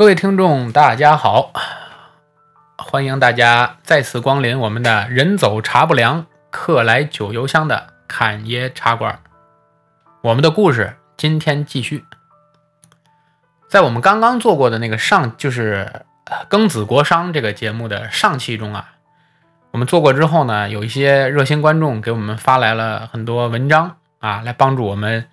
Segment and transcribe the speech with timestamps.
[0.00, 1.52] 各位听众，大家好，
[2.78, 9.20] 欢迎大家再次光临我们的人走茶不凉，客来酒犹香的侃爷茶馆。
[10.22, 12.06] 我们的故事今天继续，
[13.68, 15.92] 在我们刚刚做过的那个上，就是
[16.48, 18.92] 《庚子国殇》这个节目的上期中啊，
[19.70, 25.26] 我们做过之后呢，有一些热心观众给我们发来了很多文章啊，来帮助我们。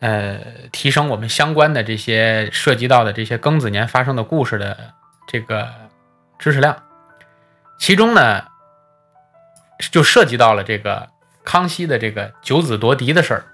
[0.00, 0.38] 呃，
[0.70, 4.94] 提升我们相关的这些涉及到的这些庚子年发生的故事的
[5.26, 5.68] 这个
[6.38, 6.84] 知识量，
[7.78, 8.44] 其中呢，
[9.90, 11.08] 就涉及到了这个
[11.44, 13.44] 康熙的这个九子夺嫡的事儿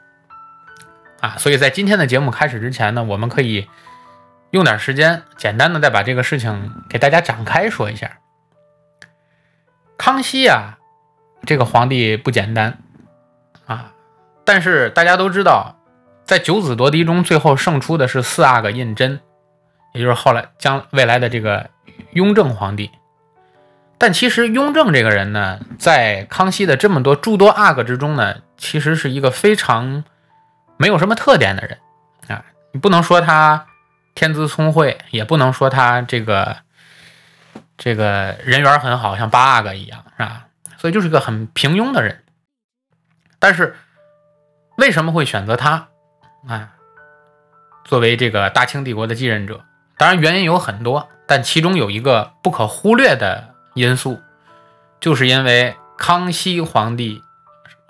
[1.20, 3.66] 啊，所以在今天的节目开始之前呢，我们可以
[4.50, 8.18] 用点时间，简单的再把这个事情给大家展开说一下。
[9.96, 10.76] 康熙啊，
[11.46, 12.76] 这个皇帝不简单
[13.64, 13.92] 啊，
[14.44, 15.80] 但是大家都知道。
[16.24, 19.20] 在九子夺嫡中，最后胜出的是四阿哥胤禛，
[19.92, 21.68] 也就是后来将未来的这个
[22.12, 22.90] 雍正皇帝。
[23.98, 30.04] 但其实雍正这个人呢，在康熙的这么多诸多阿哥之中呢，其实是一个非常
[30.76, 31.78] 没有什么特点的人
[32.28, 32.44] 啊。
[32.72, 33.66] 你不能说他
[34.14, 36.56] 天资聪慧，也不能说他这个
[37.78, 40.46] 这个人缘很好，像八阿哥一样，是吧？
[40.76, 42.24] 所以就是个很平庸的人。
[43.38, 43.76] 但是
[44.76, 45.88] 为什么会选择他？
[46.46, 46.70] 啊，
[47.84, 49.64] 作为这个大清帝国的继任者，
[49.96, 54.20] 当然原因有很多，但其中有一个不可忽略的因素，
[55.00, 57.22] 就是因为康熙皇帝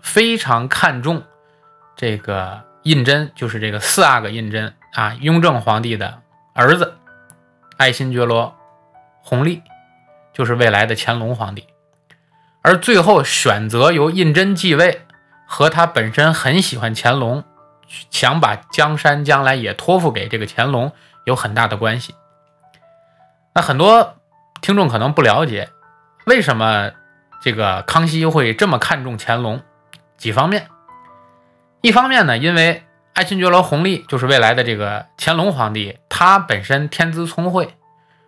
[0.01, 1.23] 非常看重
[1.97, 6.21] 这个胤禛，就是这个四阿哥胤禛啊，雍正皇帝的
[6.55, 6.97] 儿子，
[7.77, 8.57] 爱新觉罗
[9.23, 9.63] 弘历，
[10.33, 11.67] 就是未来的乾隆皇帝，
[12.63, 15.03] 而最后选择由胤禛继位，
[15.47, 17.43] 和他本身很喜欢乾隆。
[18.11, 20.93] 想把江山将来也托付给这个乾隆，
[21.25, 22.15] 有很大的关系。
[23.55, 24.17] 那很多
[24.61, 25.69] 听众可能不了解，
[26.27, 26.91] 为什么
[27.43, 29.63] 这个康熙会这么看重乾隆？
[30.17, 30.69] 几方面，
[31.83, 37.75] 一方面呢，因为爱新觉罗弘历就是未来的这个乾隆皇帝，他本身天资聪慧，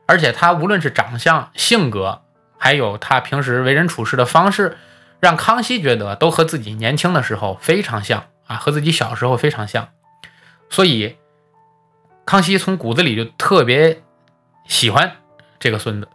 [0.06, 2.22] 而且他无论是长相、性格，
[2.58, 4.76] 还有他平时为人处事的方式，
[5.18, 8.24] 让康熙觉得都和自己年轻的时候非常像。
[8.46, 9.88] 啊，和自己小时候非常像，
[10.70, 11.16] 所以
[12.24, 14.02] 康熙从骨子里就特别
[14.66, 15.16] 喜欢
[15.58, 16.08] 这个孙子。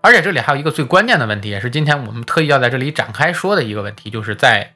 [0.00, 4.74] 而且这里还有一个最关键的问题，也是今天我们特意要在这里展开说的一个问题，就是在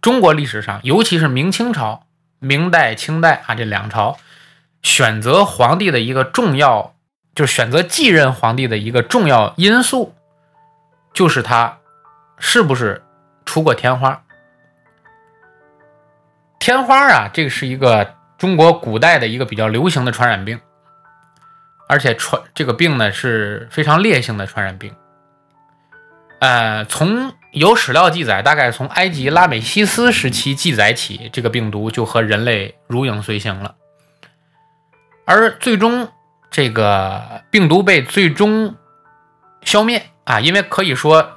[0.00, 2.06] 中国历史上，尤其是明清朝、
[2.38, 4.18] 明代、清代啊这两朝，
[4.82, 6.94] 选择皇帝的一个重要，
[7.34, 10.14] 就是选择继任皇帝的一个重要因素，
[11.12, 11.78] 就是他
[12.38, 13.02] 是不是。
[13.52, 14.24] 出过天花，
[16.58, 20.58] 天花啊，这个是一个中国古代的一个比较流行的传染病，
[21.86, 24.96] 而且传这个病呢是非常烈性的传染病。
[26.40, 33.74] 呃，从有史料记载，大概从埃及拉美西斯时期记载起，这个病毒就和人类如影随形了。
[35.26, 36.08] 而最终
[36.50, 38.74] 这个病毒被最终
[39.60, 41.36] 消灭啊，因为可以说。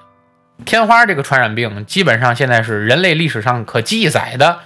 [0.63, 4.59] 天花这个传染病，基本上现在是人类历史上可记载的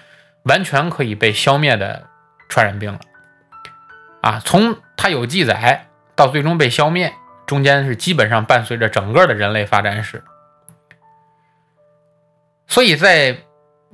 [0.44, 2.06] 完全可以被消灭的
[2.48, 3.00] 传染病了。
[4.22, 7.14] 啊，从它有记载到最终被消灭，
[7.48, 10.24] 中间是基本上伴随着整个的人类发展史。
[12.68, 13.38] 所以在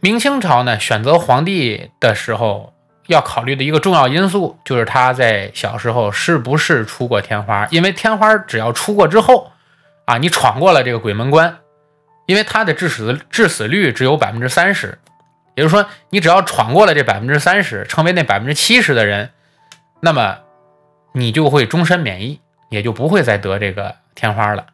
[0.02, 2.74] 明清朝呢，选择皇帝的时候
[3.08, 9.52] 要考虑的一个重要因素，就是他在小时候是不是出过天花，因为天花只要出过之后，
[10.06, 11.58] 啊，你闯过了这个鬼门关。
[12.26, 14.98] 因为他的致死致死率只有百分之三十，
[15.56, 19.32] 也就是说，你只要闯过了这百分之三十，成为那百分之七十的人，
[20.02, 20.40] 那么
[21.14, 24.68] 你就会终身免疫，也就不会再得这个天花了。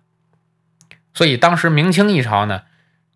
[1.13, 2.63] 所以当时明清一朝呢，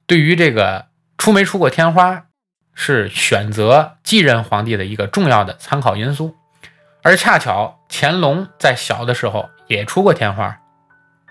[0.06, 0.88] 对于这个
[1.18, 2.26] 出没出过天花，
[2.74, 6.36] 是选择继任皇帝的一个重要的参考因素。
[7.02, 10.60] 而恰巧乾隆在小的时候也出过天花，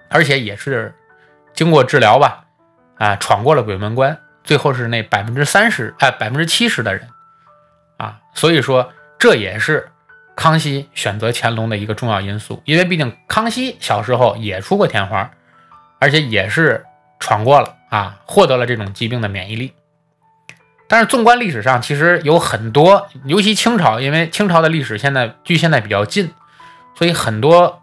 [0.08, 0.94] 而且也是
[1.52, 2.43] 经过治疗吧。
[2.96, 7.08] 啊，闯过了鬼门关，最后是那百分之三十，哎，百分之七十的人，
[7.96, 9.90] 啊，所以说这也是
[10.36, 15.30] 康熙选择乾隆的一个重要因素，因为毕竟康熙小时候也出过天花，
[15.98, 16.84] 而且也是
[17.18, 19.72] 闯过了啊，获得了这种疾病的免疫力。
[20.86, 26.32] 但是纵观历史上，其实有很多，尤其清朝，因为清朝的历史现在距现在比较近，
[26.94, 27.82] 所以很多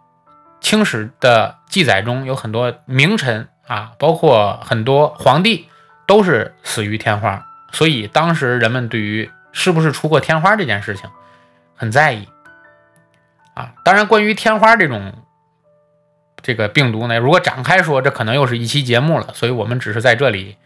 [0.62, 3.50] 清史的记载中有很多名臣。
[3.72, 5.70] 啊，包括很多皇帝
[6.06, 11.10] 都是死于天花，所以当时人们对于是不是出过天花这件事情
[11.74, 12.28] 很在意。
[13.54, 13.72] 啊。
[13.86, 15.14] 当然，关于天花这种
[16.42, 20.58] 这个病毒呢，如果展开说，这可能又是一期节目了，所以我们只是在这里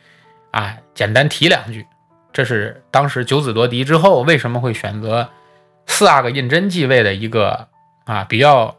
[0.50, 1.86] 啊简单提两句。
[2.34, 5.30] 这是当时九子夺嫡之后为什么会选择
[5.86, 7.68] 四阿哥胤禛继位的一个
[8.06, 8.76] 啊比较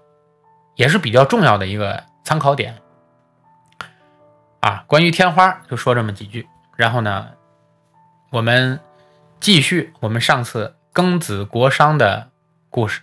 [0.74, 2.74] 也是比较重要的一个参考点
[4.66, 4.84] 啊。
[4.88, 7.28] 关于天花就说这么几句，然后呢，
[8.30, 8.80] 我们
[9.38, 12.30] 继续我们上次庚子国殇的
[12.68, 13.02] 故事。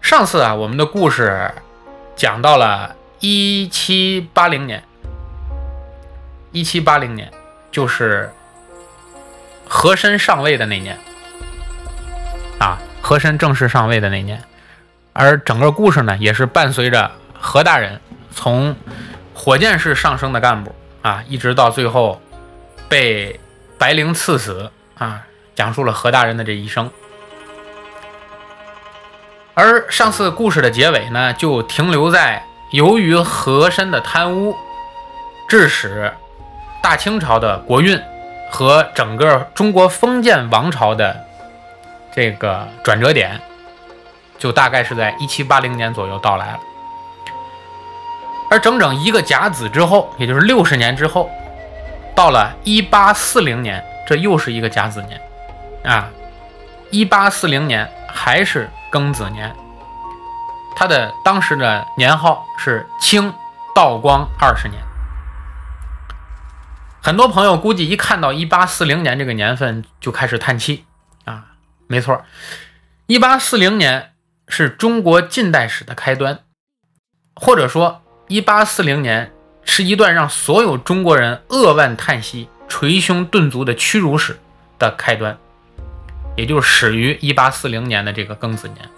[0.00, 1.52] 上次啊，我们的故事
[2.16, 4.82] 讲到了一七八零年。
[6.50, 7.32] 一七八零年，
[7.70, 8.30] 就是
[9.66, 10.98] 和珅上位的那年
[12.58, 14.42] 啊，和珅正式上位的那年。
[15.12, 18.00] 而整个故事呢，也是伴随着何大人
[18.34, 18.74] 从
[19.34, 22.20] 火箭式上升的干部啊，一直到最后
[22.88, 23.38] 被
[23.78, 25.22] 白绫赐死啊，
[25.54, 26.90] 讲述了何大人的这一生。
[29.54, 34.56] 而上次故事的结尾呢，就停留在由于和珅的贪污，
[35.48, 36.12] 致使。
[36.82, 38.00] 大清朝的国运
[38.50, 41.24] 和整个中国封建王朝的
[42.12, 43.40] 这个转折点，
[44.42, 46.58] 就大概是在一七八零年左右到来了。
[48.50, 51.30] 而整整一个甲子之后，也就是六十年之后，
[52.12, 55.20] 到了一八四零年，这又是一个甲子年
[55.84, 56.10] 啊！
[56.90, 59.54] 一八四零年还是庚子年，
[60.74, 63.32] 它的当时的年号是清
[63.76, 64.82] 道光二十年。
[67.00, 70.84] 很多朋友估计一看到一八四零年这个年份就开始叹气
[71.26, 71.44] 啊，
[71.86, 72.24] 没错，
[73.06, 74.11] 一八四零年
[74.48, 76.40] 是中国近代史的开端，
[77.34, 79.32] 或者说一八四零年
[79.64, 84.38] 是一段让所有中国人扼腕叹息、捶胸顿足的屈辱史
[84.78, 85.38] 的开端，
[86.36, 88.88] 也就是始于一八四零年的这个庚子年。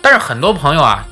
[0.00, 1.04] 但是很多朋友啊，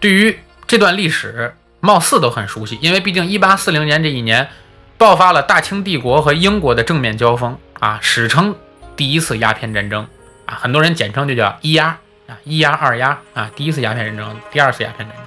[0.00, 1.54] 对于这段历史。
[1.80, 4.48] 貌似都很熟悉，因为毕竟一八四零年这一年
[4.96, 8.56] 爆发了大清帝国和英国的正面交锋啊，史称
[8.98, 10.06] 第一次鸦片战争
[10.44, 11.96] 啊，很多人简称就叫一鸦
[12.26, 15.24] 啊，一鸦二鸦啊，第一次鸦片战争，第二次鸦片战争。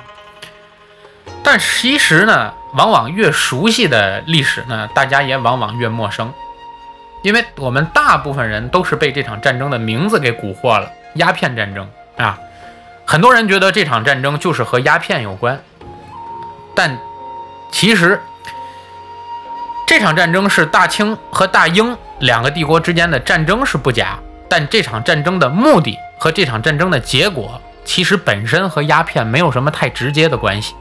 [1.41, 6.31] 但其实呢，往往越熟悉的历史呢，大家也往往越陌生，
[7.23, 12.37] 因为我们大部分人都是被这场战争的名字给蛊惑了，鸦片战争啊，
[13.05, 15.57] 很多人觉得这场战争就是和鸦片有关。
[16.75, 16.99] 但
[17.71, 18.19] 其实，
[19.91, 24.17] 这场战争是大清和大英两个帝国之间的战争是不假，
[24.49, 30.73] 但这场战争的目的和这场战争的结果，其实本身和鸦片没有什么太直接的关系。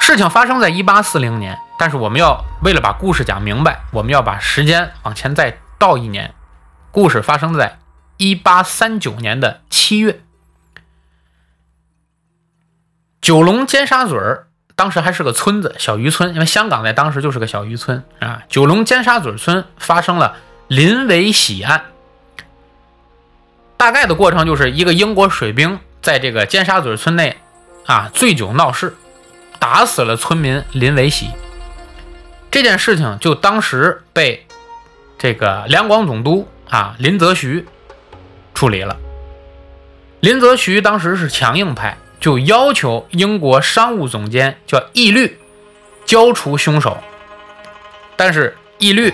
[0.00, 6.34] 事情发生在一八四零年，但是我们要为了把故事讲明白，我们要把时间往前再倒一年，
[6.90, 7.78] 故事发生在
[8.16, 10.20] 一八三九年的七月。
[13.20, 14.48] 九龙尖沙咀儿
[14.82, 18.42] 当时还是个村子，小渔村，因为香港在当时就是个小渔村啊。
[18.48, 20.34] 九龙尖沙咀村发生了
[20.66, 21.84] 林维喜案，
[23.76, 27.36] 大概的过程就是一个英国水兵在这个尖沙咀村内
[27.86, 28.96] 啊醉酒闹事，
[29.60, 31.30] 打死了村民林维喜。
[32.50, 34.44] 这件事情就当时被
[35.16, 37.64] 这个两广总督啊林则徐
[38.52, 38.96] 处理了。
[40.18, 41.96] 林则徐当时是强硬派。
[42.22, 45.38] 就要求英国商务总监叫义律
[46.06, 46.96] 交出凶手，
[48.16, 49.12] 但是义律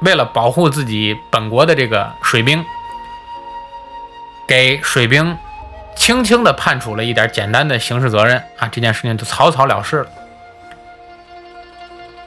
[0.00, 2.64] 为了保护自己本国的这个水兵，
[4.48, 5.36] 给水兵
[5.94, 10.06] 轻轻的判处了一点简单的刑事责任啊，这件事情就草草了事了。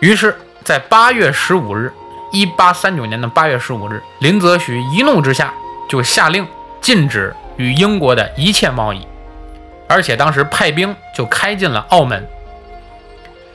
[0.02, 1.92] 于是，在八月十五日，
[2.32, 5.52] 一八三九年的八月十五日，林则徐一怒之下
[5.90, 6.48] 就下令
[6.80, 9.08] 禁止与英国的一切贸易。
[9.94, 12.28] 而且当时派兵就开进了澳门，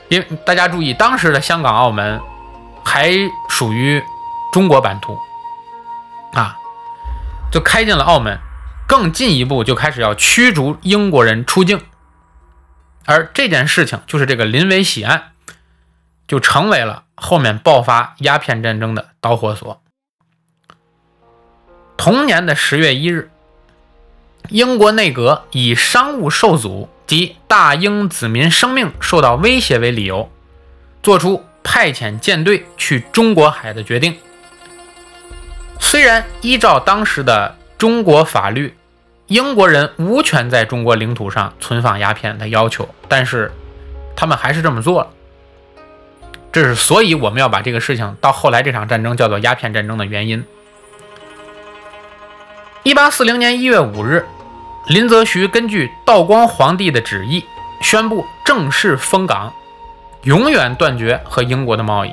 [0.07, 2.17] 因大家注意，当时的香港、澳门
[2.81, 3.11] 还
[3.49, 4.01] 属于
[4.53, 5.19] 中国版图
[6.31, 6.57] 啊，
[7.51, 8.39] 就开进了澳门，
[8.87, 11.81] 更进一步就开始要驱逐英国人出境，
[13.05, 15.33] 而这件事情就是这个林维喜案，
[16.25, 19.81] 就成为了后面爆发鸦片战争的导火索。
[21.97, 23.29] 同年的十月一日。
[24.49, 30.31] 英国内阁以商务受阻及大英子民生命受到威胁为理由，
[31.03, 34.17] 做出派遣舰队去中国海的决定。
[35.79, 38.75] 虽然依照当时的中国法律，
[39.27, 43.51] 英国人无权在中国领土上存放鸦片的要求，但是
[44.15, 45.09] 他们还是这么做了。
[46.51, 50.43] 这是所以我们要把这个事情到后来这场战争叫做鸦片战争的原因。
[52.81, 54.25] 一八四零年一月五日，
[54.89, 57.45] 林则徐根据道光皇帝的旨意，
[57.79, 59.53] 宣布正式封港，
[60.23, 62.11] 永远断绝和英国的贸易。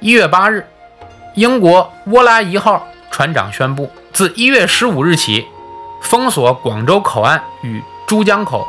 [0.00, 0.66] 一月八日，
[1.34, 5.46] 英国沃拉一号船长宣布，自一月十五日起，
[6.00, 8.66] 封锁广州口岸与珠江口。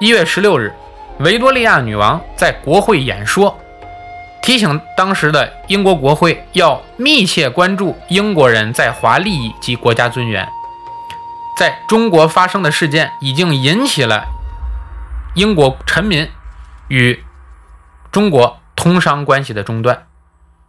[0.00, 0.74] 一月十六日。
[1.20, 3.56] 维多利亚女王在国会演说，
[4.42, 10.44] 提醒当时的英国国会要密切关注英国人在华利益及国家尊严。
[11.56, 14.26] 在中国发生的事件已经引起了
[15.34, 16.28] 英国臣民
[16.88, 17.22] 与
[18.10, 20.06] 中国通商关系的中断。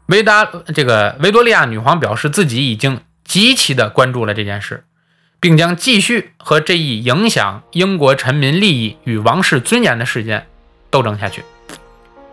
[0.08, 4.86] 维达这个维多利亚女皇表示自己已经极其的关注了这件事。
[5.46, 10.48] 并将继续和这一影响英国臣民利益与王室尊严的事件
[10.89, 11.46] 斗争下去。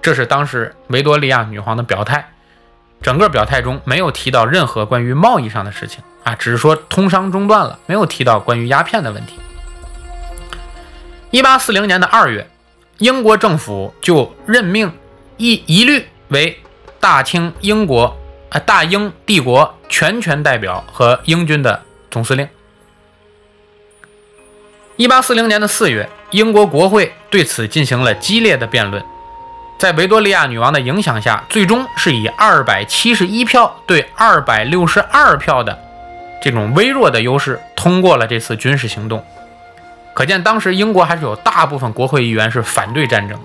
[0.01, 2.27] 这是当时维多利亚女皇的表态。
[3.03, 9.39] 整个表态中没有提到任何关于贸易上的事情啊，只是说通商中断了，没有提到关于鸦片的问题。
[11.31, 12.49] 一八四零年的二月，
[12.99, 14.93] 英国政府就任命
[15.37, 16.61] 一一律为
[17.01, 18.17] 大清英国
[18.51, 22.49] 啊大英帝国全权代表和英军的总司令。
[24.97, 29.03] 一八四零年的四月，英国国会对此进行了激烈的辩论。
[29.79, 35.77] 在维多利亚女王的影响下，最终是以二百七十一票对二百六十二票的
[36.43, 39.25] 这种微弱的优势通过了这次军事行动。
[40.13, 43.45] 可见，当时英国还是有大部分国会议员是反对战争的。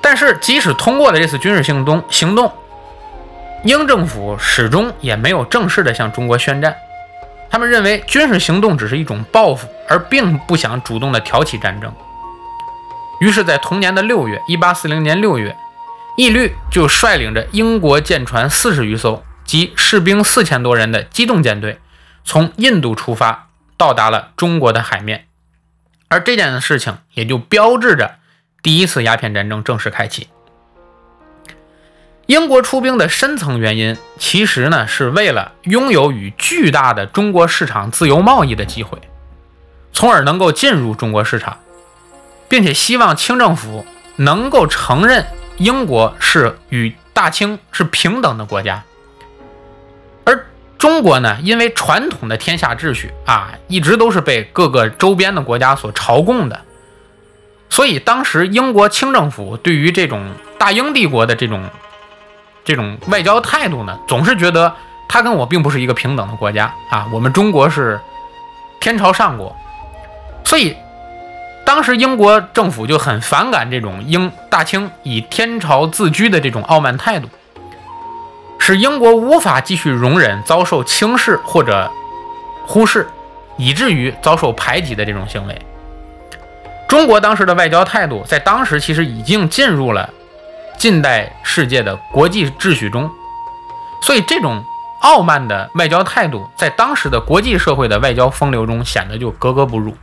[0.00, 2.50] 但是，即使通过了这次军事行动，行动，
[3.62, 6.74] 英政府始终也没有正式的向中国宣战。
[7.48, 11.92] 他们认为军事行动只是一种报复，而并不想主动的挑起战争。
[13.20, 15.56] 于是，在同年的六月，一八四零年六月，
[16.16, 21.78] 义律就率领着英国舰船四十余艘及士兵四千多人的机动舰队，
[22.24, 25.26] 从印度出发，到达了中国的海面。
[26.08, 28.16] 而这件事情也就标志着
[28.62, 30.28] 第一次鸦片战争正式开启。
[32.26, 38.98] 英国出兵的深层原因，其实呢是为了拥有与巨大的中国市场自由贸易的机会，
[39.92, 41.58] 从而能够进入中国市场，
[42.48, 43.84] 并且希望清政府
[44.16, 45.26] 能够承认
[45.58, 48.82] 英国是与大清是平等的国家。
[50.84, 56.60] 中国呢，因为传统的天下秩序啊，一直都是被各个周边的国家所朝贡的，
[57.70, 60.22] 所以当时英国清政府对于这种
[60.58, 61.64] 大英帝国的这种。
[62.66, 64.74] 这种外交态度呢，总是觉得
[65.08, 67.08] 他跟我并不是一个平等的国家啊。
[67.10, 67.98] 我们中国是
[68.78, 69.56] 天朝上国，
[70.44, 70.76] 所以
[71.64, 77.28] 当时英国政府就很反感这种英大清以天朝自居的这种傲慢态度，
[78.58, 81.90] 使英国无法继续容忍遭受轻视或者
[82.66, 83.08] 忽视，
[83.56, 85.62] 以至于遭受排挤的这种行为。
[86.88, 90.08] 中国当时的外交态度，在当时其实已经进入了。
[90.76, 93.08] 近代世界的国际秩序中，
[94.02, 94.62] 所以这种
[95.02, 99.96] 傲慢的外交态度，在当时的国际社会的外交风流中显得就格格不入。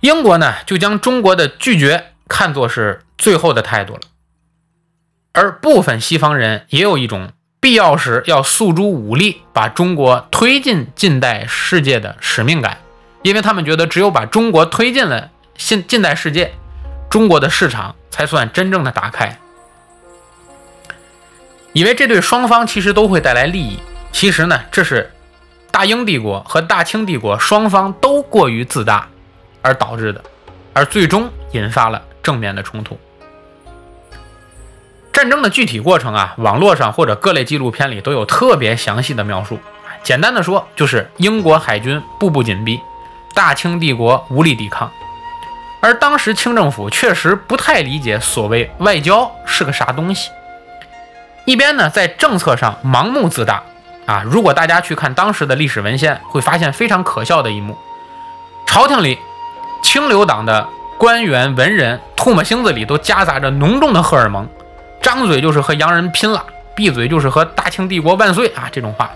[0.00, 4.00] 英国呢，就将中国的拒绝看作是最后的态度了，
[5.34, 12.78] 而部分西方人也有一种必要时要诉诸武力把中国推进近代世界的使命感，
[13.20, 16.54] 因为他们觉得只有把中国推进了现近代世界，
[17.10, 17.94] 中国的市场。
[18.14, 19.36] 才算真正的打开，
[21.72, 23.80] 以为这对双方其实都会带来利益。
[24.12, 25.10] 其实呢，这是
[25.72, 29.08] 大英帝国和大清帝国双方都过于自大
[29.62, 30.22] 而导致的，
[30.72, 32.96] 而最终引发了正面的冲突。
[35.14, 39.60] 战争的具体过程啊，网络上或者各类纪录片里都有特别详细的描述。
[40.02, 42.80] 简单的说，就是英国海军步步紧逼，
[43.32, 44.90] 大清帝国无力抵抗。
[45.80, 50.30] 而当时清政府确实不太理解所谓外交是个啥东西，
[51.44, 53.62] 一边呢在政策上盲目自大
[54.06, 54.24] 啊。
[54.26, 57.78] 如果大家去看当时的历史文献，会发现非常可笑的一幕：
[58.66, 59.16] 朝廷里
[59.80, 60.66] 清流党的
[60.98, 64.48] 官员文人唾沫星子里都夹杂着浓重的荷尔蒙，
[65.04, 69.10] 张嘴就是和洋人拼了，闭嘴就是和大清帝国万岁啊这种话，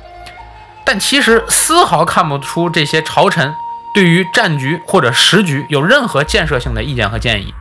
[0.84, 3.54] 但其实丝毫看不出这些朝臣。
[3.94, 7.54] 对于战局或者时局有任何建设性的意见和建议，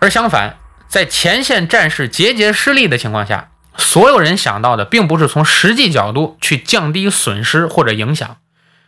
[0.00, 8.36] 而相反，在前线战事节节失利的情况下，所有人想到的并不是从实际角度去降低损失或者影响，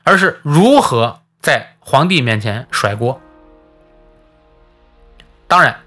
[0.04, 3.20] 而是如何在皇帝面前甩锅。
[5.48, 5.80] 当然，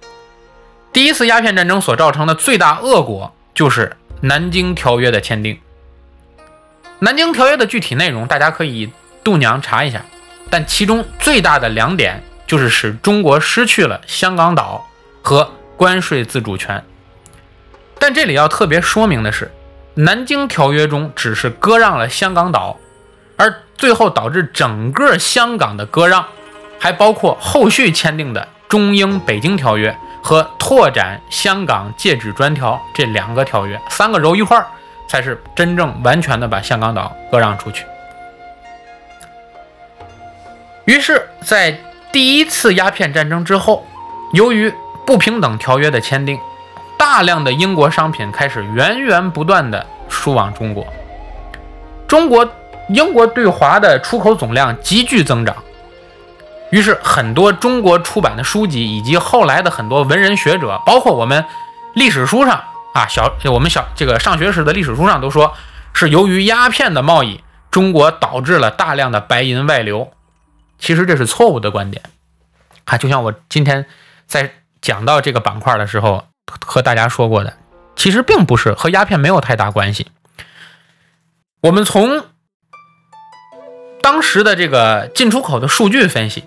[0.93, 5.55] 第一次鸦片战争所造成的最大恶果就是《南京条约》的签订。
[6.99, 8.91] 《南京条约》的具体内容大家可以
[9.23, 10.03] 度娘查一下，
[10.49, 14.85] 但其中最大的两点就是使中国失去了香港岛
[15.21, 16.83] 和关税自主权。
[17.97, 19.45] 但这里要特别说明的是，
[19.93, 22.77] 《南京条约》中只是割让了香港岛，
[23.37, 26.25] 而最后导致整个香港的割让，
[26.77, 28.47] 还包括后续签订的。
[28.67, 34.67] 中英北京条约和拓展香港戒指专条这两个条约，三个揉一块儿，
[35.07, 37.85] 才是真正完全的把香港岛割让出去。
[40.85, 41.77] 于是，在
[42.11, 43.85] 第一次鸦片战争之后，
[44.33, 44.73] 由于
[45.05, 46.39] 不平等条约的签订，
[46.97, 50.85] 大量的英国商品开始源源不断的输往中国，
[52.07, 52.47] 中国
[52.89, 55.55] 英国对华的出口总量急剧增长。
[56.71, 61.45] 于是，很多中国出版的书籍，以及后来的很多文人学者，包括我们
[61.93, 62.63] 历史书上
[62.93, 65.53] 啊，小我们小这个上学时的历史书上都说，
[65.93, 70.13] 是由于鸦片的贸易，中国导致了大量的白银外流。
[70.79, 72.01] 其实这是错误的观点
[72.85, 72.97] 啊！
[72.97, 73.85] 就像我今天
[74.25, 76.25] 在讲到这个板块的时候
[76.65, 77.57] 和大家说过的，
[77.97, 80.07] 其实并不是和鸦片没有太大关系。
[81.61, 82.23] 我们从
[84.01, 86.45] 当时的这个进出口的数据分析。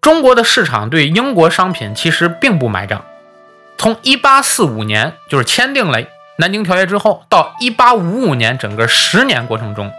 [0.00, 3.04] 中国的市场对英国商品其实并不买账。
[3.76, 6.02] 从1845年就是签订了
[6.38, 9.92] 《南京条约》之后，到1855年整个十年过程中，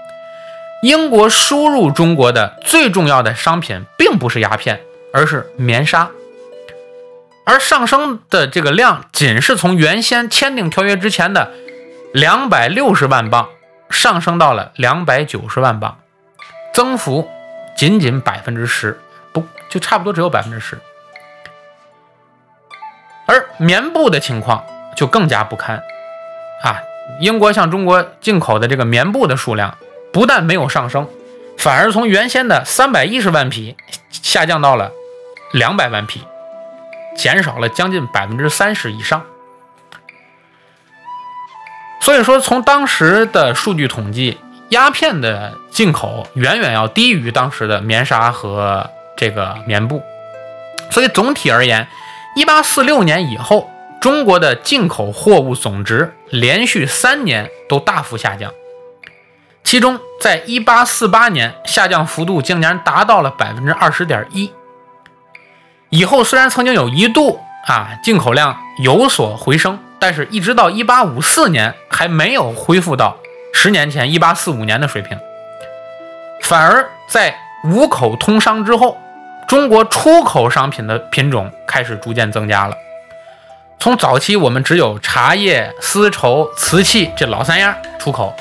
[0.84, 4.82] 英国输入中国的最重要的商品并不是鸦片，
[5.13, 6.10] 而是棉纱。
[7.46, 11.51] 而上升的这个量，仅是从原先签订条约之前的
[12.13, 13.50] 260万磅
[13.89, 16.00] 上升到了290万磅，
[16.74, 17.29] 增幅
[17.75, 19.00] 仅仅百分之十。
[19.69, 20.79] 就差不多只有百分之十，
[23.27, 25.77] 而棉布的情况就更加不堪
[26.63, 26.81] 啊！
[27.20, 29.77] 英国向中国进口的这个棉布的数量
[30.11, 31.07] 不但没有上升，
[31.57, 33.75] 反而从原先的三百一十万匹
[34.11, 34.92] 下降到了
[35.53, 36.24] 两百万匹，
[37.16, 39.24] 减少了将近百分之三十以上。
[42.01, 48.90] 所以说，从当时的数据统计，鸦片的进口远远要低于当时的棉纱和。
[49.20, 50.01] 这个棉布，
[50.90, 51.86] 所以总体而言，
[52.38, 58.50] 一八四六年以后，中国的进口货物总值连续三年都大幅下降，
[59.62, 64.50] 其中在一八四八年下降幅度竟然达到了百分之二十点一。
[65.90, 73.18] 以后虽然曾经有一度啊进口量有所回升，但是一直到一八五四年还没有恢复到
[73.53, 75.20] 十年前一八四五年的水平，
[76.44, 78.98] 反而在五口通商之后。
[79.50, 82.77] 中国出口商品的品种开始逐渐增加了。
[83.79, 88.31] 从早期我们只有茶叶、丝绸、瓷器这老三样出口，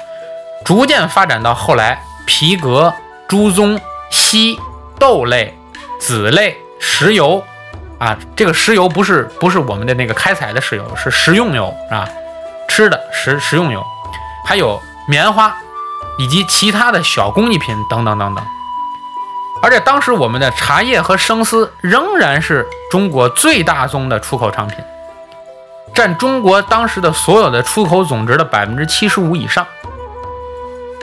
[0.66, 2.92] 逐渐发展到后来皮革、
[3.26, 4.60] 猪鬃、锡、
[4.98, 5.56] 豆类、
[5.98, 7.42] 籽类、石油
[7.98, 12.06] 啊，这个石油不是不是我们的那个开采的石油，是食用油啊，
[12.68, 13.82] 吃的食食用油，
[14.44, 15.56] 还有棉花
[16.18, 18.44] 以及其他的小工艺品等等等等。
[19.60, 24.78] 而且当时我们的茶叶和生丝仍然是中国最大宗的出口商品，
[25.92, 29.66] 占中国当时的所有的出口总值的百分之七十五以上。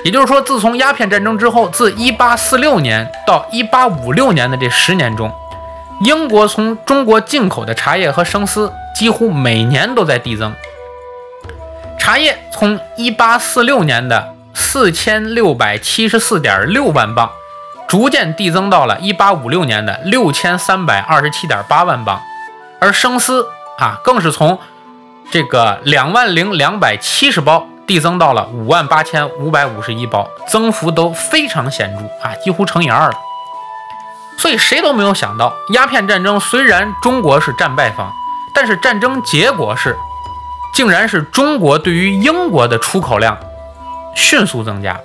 [0.05, 5.31] 也就是说，自从鸦片战争之后，自一八四六年到一八五六年的这十年中，
[6.01, 10.53] 英国从中国进口的茶叶和生丝几乎每年都在递增。
[11.99, 17.29] 茶叶从一八四六年的四千六百七十四点六万磅。
[17.87, 22.19] 逐渐递增到了一八五六年的六千三百二十七点八万磅，
[22.79, 24.59] 而生丝啊，更是从
[25.31, 33.15] 这个两万零两百七十包递增到了五万八千五百五十一包，增幅都非常显著啊，几乎乘以二了。
[34.37, 38.11] 所以谁都没有想到，鸦片战争虽然中国是战败方，
[38.53, 39.95] 但是战争结果是，
[40.73, 43.37] 竟然是中国对于英国的出口量
[44.15, 44.99] 迅速增加。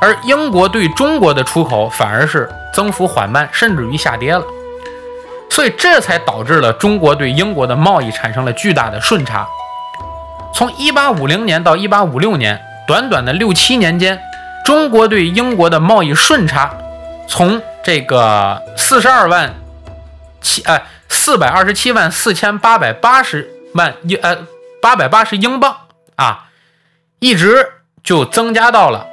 [0.00, 4.42] 而英国对中国的出口反而是增幅缓慢，甚至于下跌了，
[5.50, 9.46] 所以这才导致了中国对英国的贸易产生了巨大的顺差。
[10.54, 14.18] 从1850年到1856年，短短的六七年间，
[14.64, 16.74] 中国对英国的贸易顺差
[17.28, 19.54] 从这个四十二万
[20.40, 24.46] 七呃四百二十七万四千八百八十万英呃
[24.80, 25.76] 八百八十英镑
[26.16, 26.46] 啊，
[27.18, 29.09] 一直就增加到了。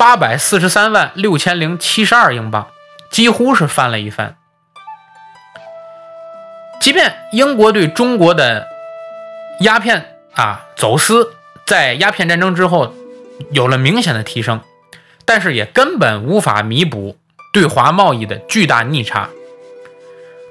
[0.00, 2.68] 八百四十三万六千零七十二英镑，
[3.10, 4.34] 几乎是翻了一番。
[6.80, 8.66] 即便英国对中国的
[9.60, 11.34] 鸦片啊走私，
[11.66, 12.94] 在鸦片战争之后
[13.50, 14.62] 有了明显的提升，
[15.26, 17.18] 但是也根本无法弥补
[17.52, 19.28] 对华贸易的巨大逆差。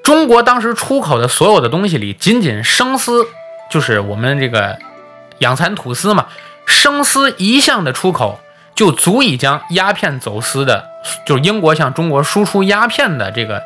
[0.04, 3.26] 中国当时出口的所有的东西里，仅仅生丝，
[3.72, 4.78] 就是我们这个
[5.40, 6.28] 养蚕吐丝嘛，
[6.68, 8.40] 生丝一项的出口
[8.80, 10.86] 就足以将鸦片走私的，
[11.26, 13.62] 就是英国向中国输出鸦片的这个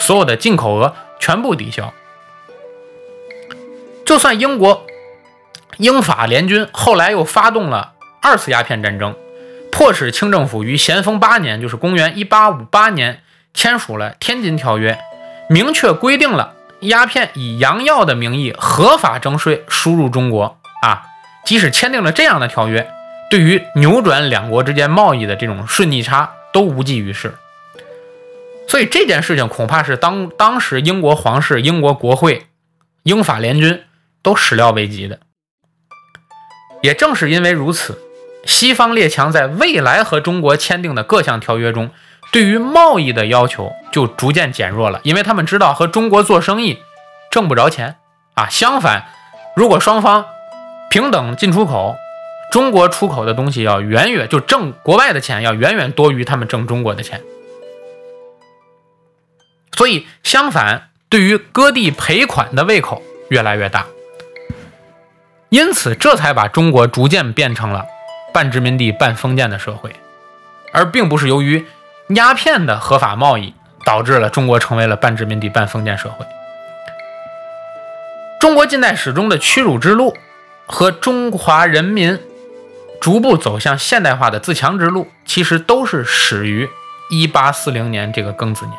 [0.00, 1.94] 所有的进口额全部抵消。
[4.04, 4.84] 就算英国
[5.76, 9.14] 英法联军后来又发动了二次鸦片战争，
[9.70, 13.22] 迫使清政府于咸丰八年，就是公元一八五八年
[13.54, 14.94] 签署了《天津条约》，
[15.48, 21.04] 明确规定了鸦片以洋药的名义合法征税输入中国啊。
[21.44, 22.90] 即使签订了这样的条约，
[23.30, 27.34] 对于扭转两国之间贸易的这种顺逆差都无济于事。
[28.68, 32.46] 所以这件事情恐怕是当当时英国皇室、英国国会、
[33.04, 33.82] 英法联军。
[34.22, 35.20] 都始料未及的，
[36.82, 37.96] 也正是因为如此，
[38.44, 41.90] 西方列强在未来和中国签订的各项条约中，
[42.32, 46.80] 对于贸易的要求就逐渐减弱了，因为他们知道和中国做生意
[47.30, 47.98] 挣不着钱
[48.34, 48.48] 啊。
[48.50, 49.06] 相反，
[49.54, 50.26] 如果双方
[50.90, 51.94] 平等进出口，
[52.52, 57.22] 中国出口的东西要远远就挣国外的钱，要远远多于他们挣中国的钱。
[59.76, 63.86] 所以，相反，对于割地赔款的胃口越来越大。
[65.50, 67.84] 因此，这才把中国逐渐变成了
[68.32, 69.94] 半殖民地半封建的社会，
[70.72, 71.66] 而并不是由于
[72.08, 73.54] 鸦片的合法贸易
[73.84, 76.24] 导致了中国成为了半殖民地半封建社会。
[78.40, 80.16] 中国近代史中的屈辱之路
[80.66, 82.18] 和中华人民
[83.00, 86.68] 逐步走向现代化的自强之路，其实都是始于
[87.10, 88.76] 1840年这个庚子年。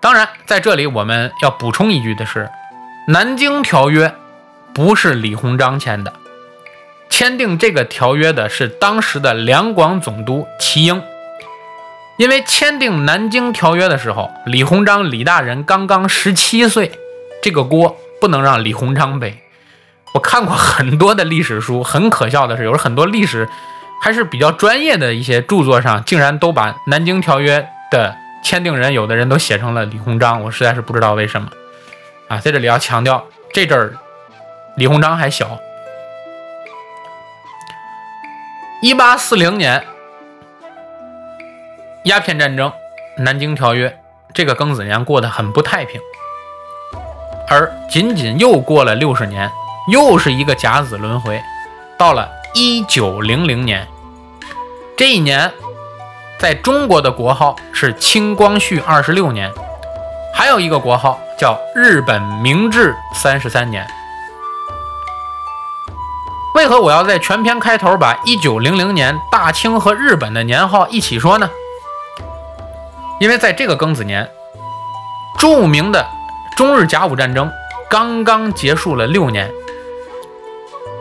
[0.00, 2.50] 当然，在这里我们要补充一句的是，
[3.12, 4.08] 《南京条约》。
[4.74, 6.14] 不是李鸿章签的，
[7.10, 11.02] 签订这个条约的是当时的两广总督齐英。
[12.16, 16.90] 因为签订南京条约的时候，李鸿章李大人刚刚十七岁，
[17.42, 19.41] 这个锅不能让李鸿章背。
[20.14, 23.48] 我看过很多的历史书，很可笑的是，有很多历史
[24.02, 31.48] 还是比较专业的一些著作上，竟然都把南京条约的签订人，有的人都写成了李鸿章，我实在是不知道为什么。
[32.28, 33.94] 啊，在这里要强调，这阵儿。
[34.76, 35.58] 李鸿章还小。
[38.80, 39.84] 一八四零年，
[42.04, 42.72] 鸦片战争，
[43.18, 43.98] 南京条约，
[44.32, 46.00] 这个庚子年过得很不太平。
[47.48, 49.50] 而仅仅又过了六十年，
[49.88, 51.42] 又是一个甲子轮回，
[51.98, 53.88] 到了一九零零年，
[54.96, 55.52] 这一年，
[56.38, 59.50] 在中国的国号是清光绪二十六年，
[60.32, 63.84] 还有一个国号叫日本明治三十三年。
[66.54, 71.50] 为何我要在全篇开头把一九零零年大清和日本的年号一起说呢？
[73.18, 74.30] 因为在这个庚子年，
[75.38, 76.06] 著名的
[76.56, 77.50] 中日甲午战争
[77.90, 79.50] 刚刚结束了六年。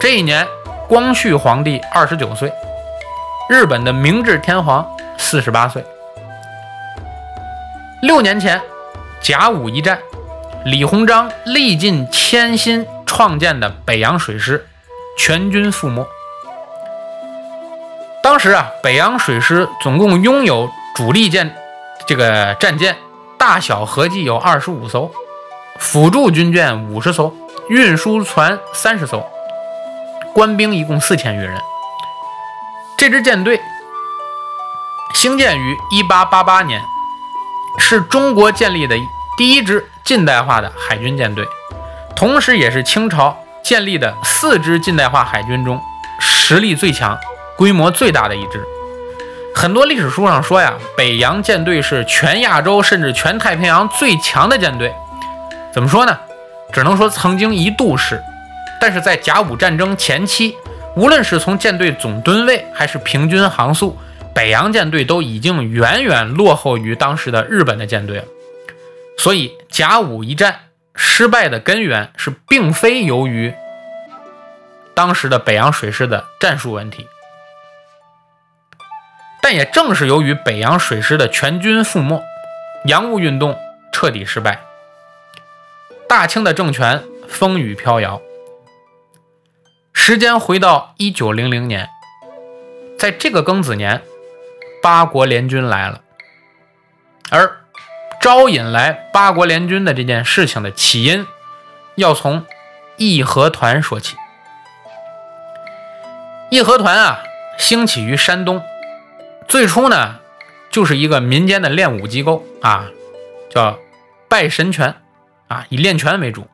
[0.02, 0.48] 这一年，
[0.88, 2.52] 光绪皇帝二十九岁，
[3.48, 4.84] 日本的明治天皇
[5.16, 5.86] 四十八岁。
[8.02, 8.60] 六年前，
[9.22, 10.00] 甲午一战，
[10.66, 14.66] 李鸿章历尽千辛创建的北洋水师。
[15.20, 16.04] 全军覆没。
[18.24, 21.54] 当时啊，北洋水师总共拥有主力舰，
[22.08, 22.98] 这个战舰
[23.38, 25.12] 大小合计有二十五艘，
[25.78, 27.32] 辅助军舰五十艘，
[27.70, 29.24] 运输船三十艘，
[30.34, 31.60] 官兵一共四千余人。
[32.98, 33.60] 这支舰队
[35.14, 36.82] 兴建于一八八八年，
[37.78, 38.96] 是中国建立的
[39.38, 41.46] 第一支近代化的海军舰队，
[42.16, 43.38] 同时也是清朝。
[43.64, 45.80] 建立的四支近代化海军中，
[46.20, 47.18] 实力最强、
[47.56, 48.66] 规模最大的一支。
[49.56, 54.94] 很多历史书上说呀，北洋舰队是全亚洲甚至全太平洋最强的舰队。
[55.72, 56.18] 怎么说呢？
[56.74, 58.22] 只能说曾经一度是。
[58.82, 60.58] 但是在甲午战争前期，
[60.98, 63.98] 无论是从舰队总吨位还是平均航速，
[64.36, 68.26] 北洋舰队都已经远远落后于当时的日本的舰队了。
[69.18, 70.60] 所以甲午一战。
[70.94, 73.54] 失败的根源是，并非由于
[74.94, 77.08] 当时的北洋水师的战术问题，
[79.42, 82.22] 但也正是由于北洋水师的全军覆没，
[82.86, 83.58] 洋务运动
[83.94, 84.60] 彻底失败，
[86.10, 88.22] 大清的政权风雨飘摇。
[90.12, 91.90] 时间回到一九零零年，
[93.00, 94.02] 在这个庚子年，
[94.82, 96.02] 八国联军来了，
[97.30, 97.62] 而
[98.20, 101.26] 招引来八国联军的这件事情的起因，
[101.96, 102.46] 要从
[102.98, 104.18] 义和团说起。
[106.50, 107.24] 义和团啊，
[107.58, 108.62] 兴起于山东，
[109.48, 110.20] 最初呢，
[110.70, 112.88] 就是一个民间的练武机构啊，
[113.50, 113.80] 叫
[114.28, 114.94] 拜神拳
[115.48, 116.46] 啊，以练拳为主。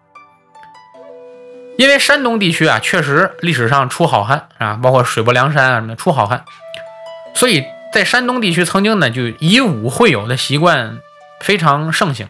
[1.77, 6.43] 因为山东地区啊，确实历史上出好汉啊，包括水泊梁山啊什么的出好汉，
[7.35, 7.63] 所以
[7.93, 10.97] 在山东地区曾经呢就以武会友的习惯
[11.39, 12.27] 非常盛行。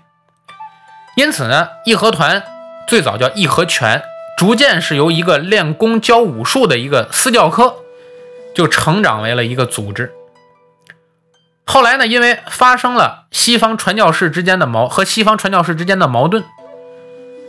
[1.15, 2.43] 因此呢，义和团
[2.87, 4.03] 最早叫义和拳，
[4.37, 7.73] 逐渐是由一个练功教武术的一个私教科，
[8.53, 10.11] 就成长为了一个组织。
[11.65, 16.43] 后来呢，因为发生了西方传教士之间的矛和西方传教士之间的矛盾。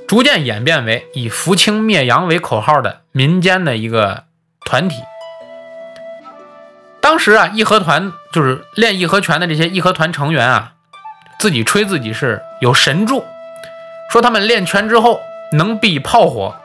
[0.08, 4.24] 逐渐演变为以扶清灭洋为口号的民间的一个
[4.64, 5.02] 团体。
[7.02, 10.72] 当时啊，义和团就是练义和拳的这些义和团成员啊，
[11.38, 13.22] 自己吹自己是有神助，
[14.10, 15.20] 说他们练拳之后
[15.52, 16.56] 能避炮火，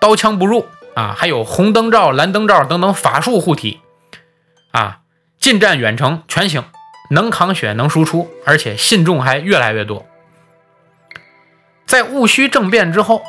[0.00, 3.80] 刀枪不入啊，还有红灯罩、蓝灯罩等等法术护体
[4.70, 5.00] 啊，
[5.40, 6.64] 近战远程全行，
[7.10, 10.06] 能扛血能输出，而且信众还越来越多。
[11.86, 13.22] 在戊戌政变之后，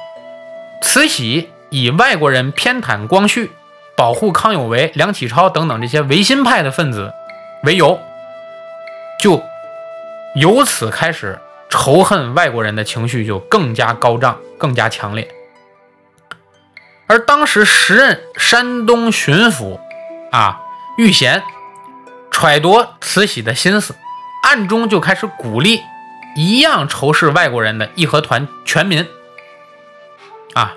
[0.81, 3.51] 慈禧以外国人偏袒光绪、
[3.95, 7.13] 保护康有为、梁启超等等这些维新派的分子
[7.63, 7.99] 为由，
[9.21, 9.43] 就
[10.35, 11.39] 由此开始
[11.69, 15.29] 仇恨外国人的情绪就更加高涨、更加强烈。
[17.05, 19.79] 而当时时任山东巡抚
[20.31, 20.59] 啊
[20.97, 21.41] 玉贤
[22.31, 23.95] 揣度慈禧的心思，
[24.43, 25.79] 暗中就开始鼓励。
[26.37, 29.07] 一样仇视外国人的义和团全民
[30.53, 30.75] 啊，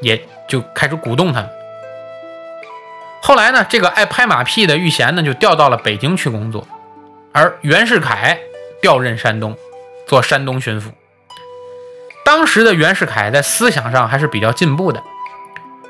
[0.00, 1.50] 也就开始鼓动他们。
[3.20, 6.66] 后来呢，这个爱拍马屁的玉贤呢，就调到了北京去工作，
[7.32, 8.38] 而袁世凯
[8.80, 9.54] 调任山东
[10.06, 10.86] 做山东巡抚。
[12.24, 15.02] 当时的袁世凯在思想上还是比较进步的，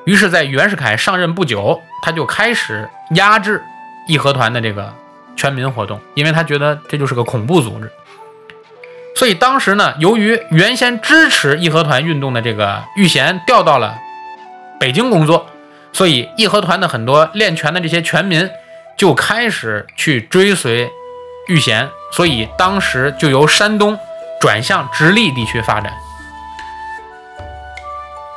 [0.07, 3.63] 于是，在袁世凯上任不久，他就开始压制
[4.09, 4.93] 义和团的这个
[5.37, 7.89] 全民活动，因为他觉得这就是个恐怖组织。
[9.19, 13.99] 所以当时呢，由于原先支持义和团运动的这个玉贤调到了
[14.79, 15.45] 北京工作，
[15.93, 18.49] 所以义和团的很多练拳的这些拳民
[18.97, 20.89] 就开始去追随
[21.49, 23.99] 玉贤，所以当时就由山东
[24.41, 25.93] 转向直隶地区发展。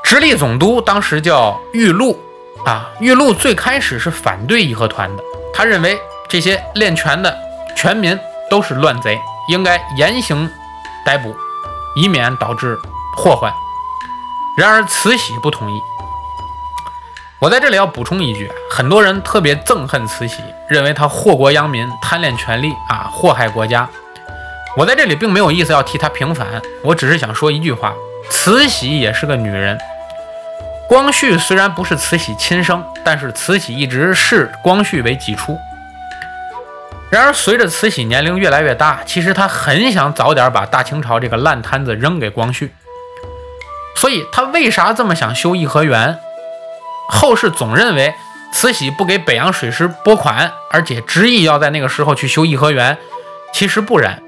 [0.02, 2.20] 直隶总督当时叫玉禄
[2.66, 5.22] 啊，玉禄最开始是反对义和团的，
[5.54, 5.96] 他认为
[6.28, 7.38] 这些练拳的
[7.76, 10.50] 拳民都是乱贼，应该严刑。
[11.06, 11.36] 逮捕，
[11.96, 12.78] 以免导致
[13.18, 13.52] 祸患。
[14.58, 15.82] 然而慈禧不同意。
[17.40, 23.90] 我在这里要补充一句：很多人特别憎恨慈禧，认为她祸国殃民、贪恋权力啊，祸害国家。
[24.78, 27.94] 我在这里并没有意思要替她平反，我只是想说一句话：
[28.30, 29.78] 慈禧也是个女人。
[30.88, 35.58] 光绪虽然不是慈禧亲生，但是慈禧一直视光绪为己出。
[37.12, 42.72] 然而，随着慈禧年龄越来越大，其实她很想早点把大清朝这个烂摊子扔给光绪。
[43.96, 46.18] 所以，她为啥这么想修颐和园？
[47.10, 48.16] 后世总认为
[48.54, 52.98] 慈禧不给北洋水师拨款，而且执意要在那个时候去修颐和园。
[53.52, 54.24] 其实不然，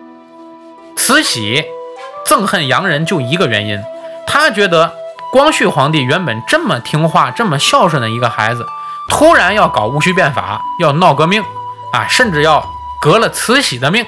[0.98, 1.64] 慈禧
[2.28, 3.82] 憎恨洋人就一个原因，
[4.28, 4.92] 她觉得
[5.32, 8.68] 光绪皇帝原本这么听话、这么孝顺的一个孩子，
[9.10, 11.42] 突然要搞戊戌变法，要闹革命。
[11.94, 12.68] 啊，甚至要
[13.00, 14.04] 革了慈禧的命，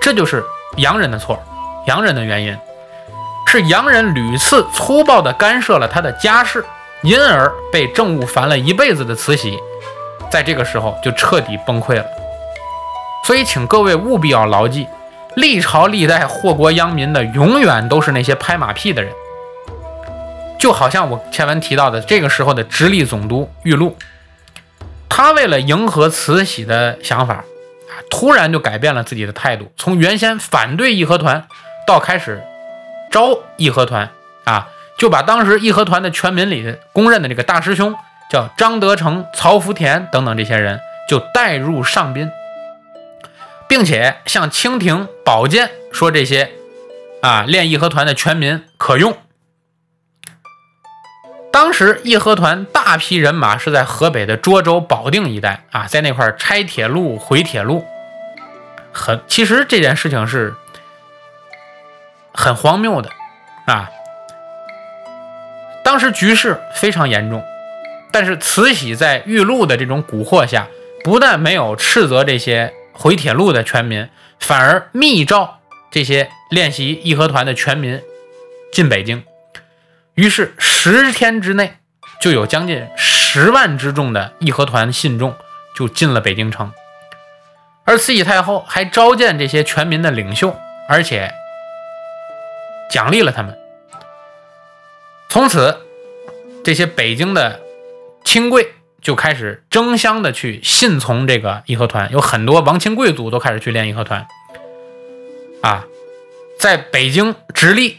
[0.00, 0.44] 这就是
[0.76, 1.36] 洋人的错，
[1.86, 2.56] 洋人的原因
[3.48, 6.64] 是洋人屡次粗暴地干涉了他的家事，
[7.02, 9.58] 因而被政务烦了一辈子的慈禧，
[10.30, 12.04] 在这个时候就彻底崩溃了。
[13.24, 14.86] 所以，请各位务必要牢记，
[15.34, 19.12] 历朝历代祸国殃民的永远都是那些拍马屁的人，
[20.60, 23.96] 就好像我前文提到的这个时候的直隶总督玉禄。
[25.16, 27.42] 他为了迎合慈禧的想法，
[28.10, 31.48] 突然就改变了自己的态度，从原先反对义和团，
[31.86, 32.44] 到开始
[33.10, 34.10] 招义和团，
[34.44, 37.94] 啊，就把当时义和团的全民里公认的这个大师兄，
[38.30, 42.30] 叫张德成、曹福田等等这些人，就带入上宾，
[43.66, 46.50] 并且向清廷保荐说这些，
[47.22, 49.16] 啊，练义和团的全民可用。
[51.56, 57.82] 当时义和团大批人马是在河北的涿州、保定一带啊，在那块拆铁路、毁铁路，
[58.92, 60.54] 很其实这件事情是
[62.34, 63.08] 很荒谬的
[63.64, 63.88] 啊。
[65.82, 67.42] 当时局势非常严重，
[68.12, 70.66] 但是慈禧在玉露的这种蛊惑下，
[71.04, 74.06] 不但没有斥责这些毁铁路的全民，
[74.38, 78.02] 反而密诏这些练习义和团的全民
[78.70, 79.24] 进北京。
[80.16, 81.76] 于是十天之内，
[82.22, 85.36] 就有将近十万之众的义和团信众
[85.76, 86.72] 就进了北京城。
[87.84, 90.56] 而慈禧太后还召见这些全民的领袖，
[90.88, 91.32] 而且
[92.90, 93.56] 奖励了他们。
[95.28, 95.82] 从此，
[96.64, 97.60] 这些北京的
[98.24, 104.26] 亲贵就开始争相的去信从这个义和团，有很多王亲贵族都开始去练义和团。
[105.60, 105.84] 啊，
[106.58, 107.98] 在北京直隶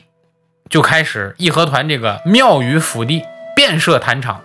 [0.70, 3.24] 就开始义和团这个庙宇府地
[3.56, 4.42] 遍设坛场，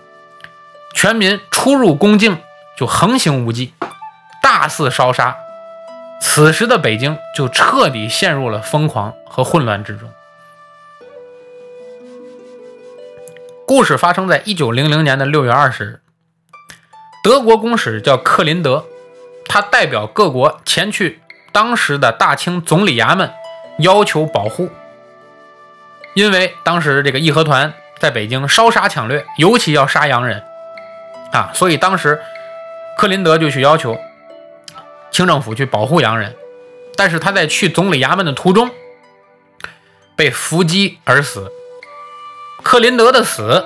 [0.93, 2.37] 全民出入恭敬
[2.77, 3.73] 就横行无忌，
[4.41, 5.35] 大肆烧杀。
[6.21, 10.09] 此时的北京就彻底陷入了疯狂和混乱之中。
[13.67, 16.01] 故事发生在一九零零年的六月二十日，
[17.23, 18.85] 德国公使叫克林德，
[19.45, 23.31] 他代表各国前去当时的大清总理衙门，
[23.79, 24.69] 要求保护。
[26.13, 30.43] 因为当时这个义和团在北京烧杀抢掠，尤其要杀洋人
[31.31, 32.21] 啊，所以当时
[32.97, 33.97] 克林德就去要求
[35.09, 36.35] 清政府去保护洋人。
[36.95, 38.69] 但是他在去总理衙门的途中
[40.15, 41.51] 被伏击而死。
[42.61, 43.65] 克林德的死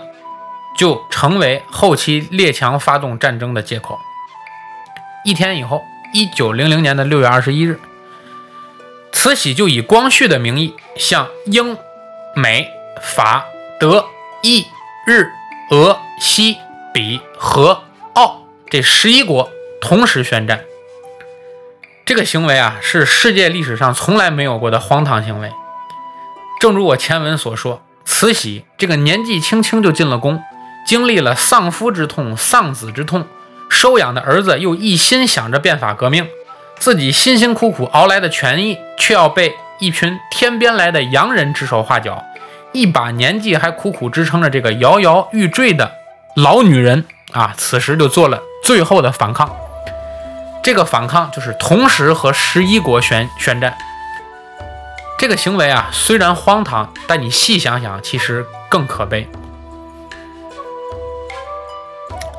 [0.77, 3.99] 就成为后期列强发动战争的借口。
[5.25, 5.83] 一天以后，
[6.13, 7.77] 一九零零年的六月二十一日，
[9.11, 11.77] 慈禧就以光绪的名义向英。
[12.37, 12.69] 美、
[13.01, 13.47] 法、
[13.79, 14.05] 德、
[14.43, 14.67] 意、
[15.07, 15.25] 日、
[15.71, 16.55] 俄、西、
[16.93, 17.81] 比、和、
[18.13, 19.49] 奥这十一国
[19.81, 20.63] 同时宣战，
[22.05, 25.51] 这个行为啊是世界历史上从来没有过的荒唐行为。
[26.61, 30.43] 正如我前文所说，慈禧这个年纪轻轻就进了宫，
[30.85, 33.25] 经历了丧夫之痛、丧子之痛，
[33.67, 36.27] 收养的儿子又一心想着变法革命，
[36.77, 39.55] 自己辛辛苦苦熬来的权益，却要被。
[39.79, 42.23] 一群天边来的洋人指手画脚，
[42.71, 45.91] 一把年纪还苦苦支撑着这个摇摇欲坠的
[46.35, 47.53] 老女人啊！
[47.57, 49.55] 此时就做了最后的反抗。
[50.63, 53.77] 这个反抗就是同时和十一国宣宣战。
[55.19, 59.29] 这个行为啊，虽然荒唐，但你细想想，其实更可悲。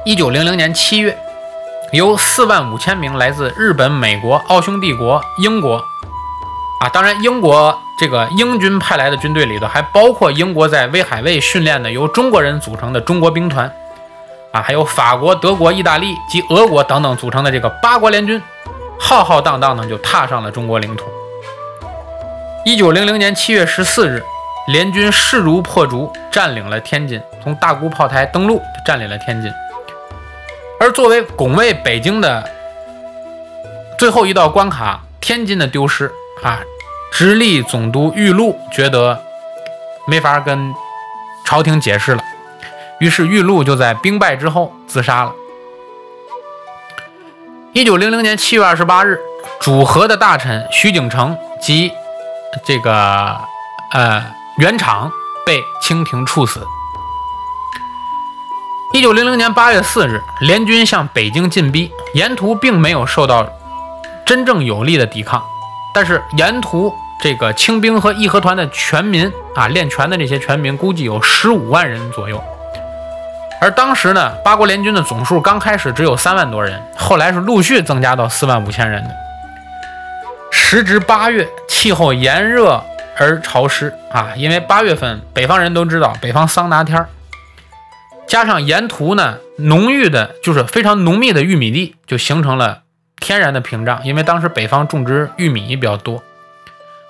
[0.04, 1.16] 一九零零年七月，
[1.92, 5.84] 由四万五千名来自日本、美国、奥匈帝国、英国。
[6.80, 13.68] 啊，当然，英国这个英军派来的军队里头，还包括英国在威海卫训练的由中国人组成的中国兵团，
[14.52, 18.40] 啊，还有法国、德国、意大利及俄国等等组成的这个八国联军，
[18.96, 21.06] 浩浩荡荡的就踏上了中国领土。
[22.64, 24.22] 一九零零年七月十四日，
[24.68, 29.52] 联军势如破竹，占领了天津，从大沽炮台登陆，占领了天津。
[30.78, 32.48] 而作为拱卫北京的
[33.98, 36.08] 最后一道关卡，天津的丢失。
[36.42, 36.60] 啊，
[37.12, 39.20] 直隶总督玉禄觉得
[40.06, 40.74] 没法跟
[41.44, 42.22] 朝廷解释了，
[43.00, 45.32] 于是玉禄就在兵败之后自杀了。
[47.72, 49.18] 一九零零年七月二十八日，
[49.60, 51.92] 主和的大臣徐景成及
[52.64, 53.38] 这个
[53.92, 54.24] 呃
[54.58, 55.10] 袁敞
[55.44, 56.66] 被清廷处死。
[58.94, 63.46] 一九零零年八月四日，联军向北京进逼，沿途并没有受到
[64.24, 65.44] 真正有力的抵抗。
[66.00, 72.40] 但是沿途这个清兵和义和团的全民啊，练拳的这些全民估计有十五万人左右。
[73.60, 79.10] 而当时呢，八国联军的总数刚开始只有三万多人，后来是陆续增加到四万五千人的。
[80.52, 82.80] 时值八月，气候炎热
[83.18, 87.08] 而潮湿啊，因为八月份北方人都知道北方桑拿天儿，
[88.28, 92.82] 加上沿途呢浓郁的，就是非常浓密的玉米地，就形成了。
[93.20, 96.22] 天然的屏障，因为当时北方种植玉米比较多，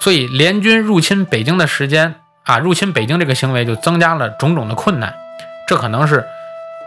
[0.00, 5.14] 所以联军入侵北京的时间啊，入侵北京这个行为就增加了种种的困难。
[5.66, 6.24] 这可能是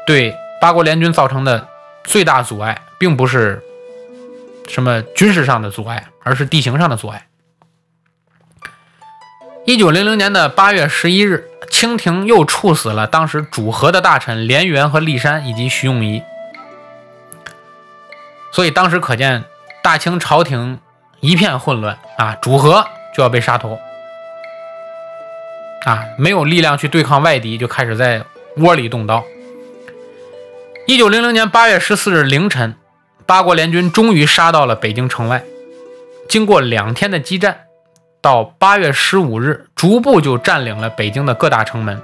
[0.07, 1.67] 对八国联军造成的
[2.03, 3.61] 最大阻碍，并不是
[4.67, 7.27] 什么军事上的阻碍，而是地形上的阻碍。
[9.65, 16.23] 一九零零年的八月十一日，清廷又处死了当时主和的大臣连元和立山以及徐永仪。
[18.51, 19.43] 所以当时可见，
[19.81, 20.79] 大清朝廷
[21.21, 22.85] 一片混乱啊，主和
[23.15, 23.79] 就要被杀头
[25.85, 28.23] 啊，没有力量去对抗外敌，就开始在
[28.57, 29.23] 窝里动刀。
[30.85, 32.75] 一九零零年八月十四日凌晨，
[33.25, 35.43] 八国联军终于杀到了北京城外。
[36.27, 37.61] 经过两天的激战，
[38.21, 42.01] 到八月十五日，逐步就占领了北京的各大城门，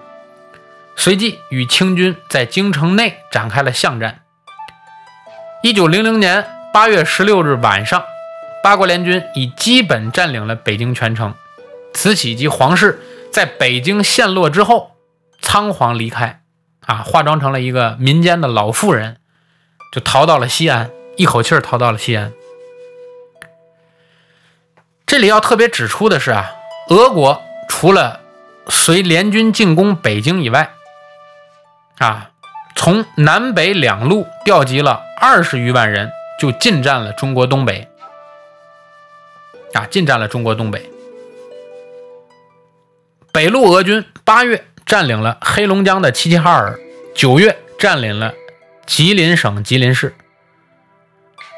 [0.95, 4.21] 随即与清军在京城内展开了巷战。
[5.67, 8.01] 一九零零年八月十六日晚上，
[8.63, 11.33] 八国联军已基本占领了北京全城，
[11.93, 13.01] 慈禧及皇室
[13.33, 14.91] 在北京陷落之后
[15.41, 16.39] 仓皇离开，
[16.85, 19.17] 啊，化妆成了一个民间的老妇人，
[19.91, 22.31] 就逃到了西安，一口气逃到了西安。
[25.05, 26.49] 这里要特别指出的是啊，
[26.87, 28.21] 俄国除了
[28.69, 30.71] 随联军进攻北京以外，
[31.97, 32.29] 啊，
[32.73, 37.87] 从南北两路调集了二十余万人，就进占了中国东北。
[39.73, 40.91] 啊，进占了中国东北。
[43.31, 46.79] 北路俄军八月占领了黑龙江的齐齐哈尔，
[47.15, 48.33] 九月占领了
[48.85, 50.13] 吉林省吉林市。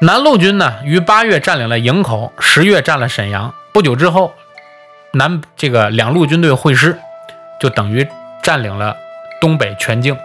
[0.00, 3.54] 南路军呢，于八月占领了营口，十月占了沈阳。
[3.72, 4.32] 不久之后，
[5.12, 6.98] 南这个两路军队会师，
[7.60, 8.08] 就等于
[8.42, 8.96] 占领了
[9.38, 10.16] 东北全境。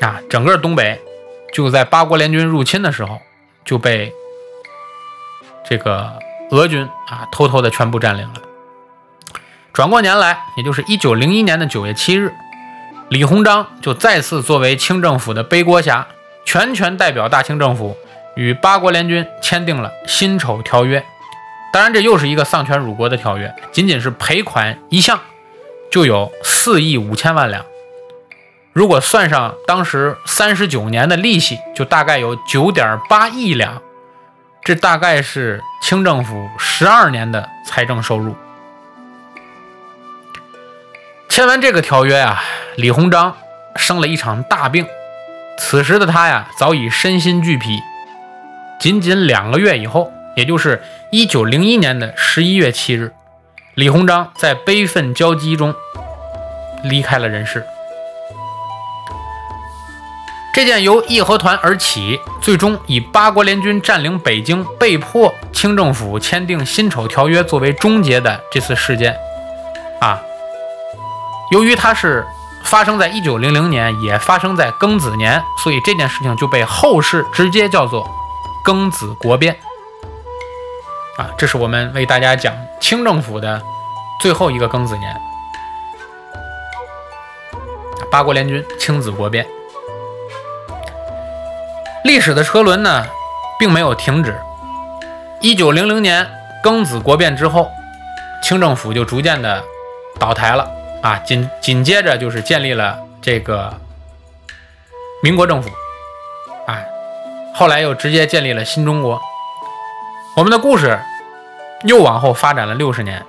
[0.00, 1.00] 啊，整个东北
[1.52, 3.20] 就在八国联军入侵的时候。
[3.66, 4.12] 就被
[5.68, 6.20] 这个
[6.52, 8.34] 俄军啊偷偷的全部占领了。
[9.72, 12.32] 转过年来，也就是一九零一年的九月七日，
[13.08, 16.06] 李鸿章就再次作为清政府的背锅侠，
[16.44, 17.96] 全权代表大清政府
[18.36, 21.00] 与八国联军签订了《辛丑条约》。
[21.72, 25.18] 当然，这又是一个丧权辱国的条约，仅仅是赔款一项
[25.90, 27.66] 就有四亿五千万两。
[28.76, 33.80] 如果算上当时三十九年的利息，就大概有九点八亿两，
[34.62, 38.36] 这大概是清政府十二年的财政收入。
[41.30, 42.42] 签完这个条约啊，
[42.76, 43.34] 李鸿章
[43.76, 44.86] 生了一场大病，
[45.58, 47.80] 此时的他呀早已身心俱疲。
[48.78, 53.14] 仅仅两个月以后，也就是一九零一年的十一月七日，
[53.72, 55.74] 李鸿章在悲愤交集中
[56.84, 57.64] 离开了人世。
[60.56, 69.14] 这件由义和团而起，最终以八国联军占领北京，被迫清政府签订辛丑条约作为终结的这次事件，
[70.00, 70.18] 啊，
[71.52, 72.26] 由于它是
[72.64, 78.10] 发生在一九零零年，也发生在庚子年，所以这件事情就被后世直接叫做
[78.64, 79.54] 庚子国变。
[81.18, 83.60] 啊，这是我们为大家讲清政府的
[84.22, 85.20] 最后一个庚子年，
[88.10, 89.46] 八国联军清子国变。
[92.06, 93.04] 历史的车轮呢，
[93.58, 94.38] 并没有停止。
[95.40, 96.24] 一九零零年
[96.62, 97.68] 庚子国变之后，
[98.40, 99.60] 清政府就逐渐的
[100.16, 100.70] 倒台了
[101.02, 103.74] 啊，紧紧接着就是建立了这个
[105.20, 105.68] 民国政府，
[106.68, 106.78] 啊，
[107.52, 109.20] 后来又直接建立了新中国。
[110.36, 111.00] 我们的故事
[111.88, 113.26] 又往后发展了六十年，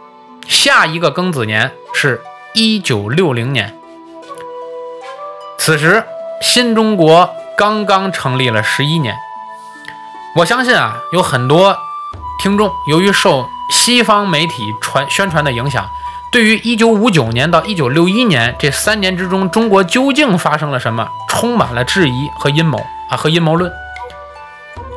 [0.47, 2.21] 下一个庚子年是
[2.53, 3.75] 一九六零年，
[5.57, 6.03] 此时
[6.41, 7.33] 新中国。
[7.57, 9.17] 刚刚成立了十一年，
[10.35, 11.75] 我相信啊，有很多
[12.39, 15.89] 听众由于受西方媒体传宣传的影响，
[16.31, 22.77] 对于一九五九年到一九六一年这三年之中，中国究竟发生了什么，充满了质疑和阴谋
[23.09, 23.71] 啊和阴谋论。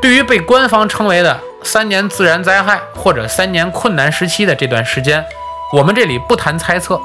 [0.02, 5.24] 对于被官方称为的三年自然灾害或者三年困难时期的这段时间，
[5.72, 7.00] 我们这里不谈猜测，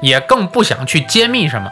[0.00, 1.70] 也更不想去揭秘什么，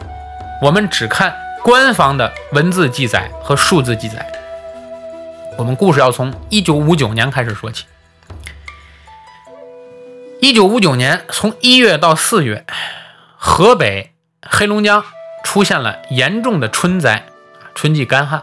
[0.62, 1.34] 我们只看。
[1.64, 4.30] 官方的文字记载和数字记载，
[5.56, 7.86] 我们故事要从一九五九年开始说起。
[10.42, 12.66] 一九五九年，从一月到四月，
[13.38, 14.12] 河北、
[14.42, 15.02] 黑龙江
[15.42, 17.24] 出现了严重的春灾，
[17.74, 18.42] 春季干旱，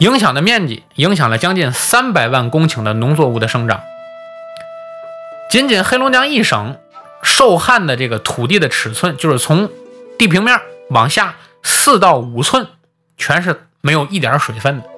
[0.00, 3.80] 影响的面积影响了将近三百万公顷的农作物的生长。
[5.48, 6.76] 仅仅黑龙江一省
[7.22, 9.70] 受旱的这个土地的尺寸，就是从
[10.18, 11.36] 地平面往下。
[11.62, 12.66] 四到五寸，
[13.16, 14.88] 全是没有一点水分的，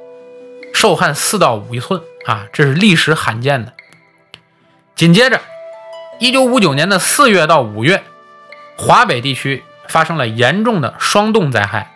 [0.72, 3.72] 受旱四到五一寸啊，这是历史罕见的。
[4.94, 5.40] 紧接着，
[6.18, 8.02] 一九五九年的四月到五月，
[8.76, 11.90] 华北地区发生了严重的霜冻灾害，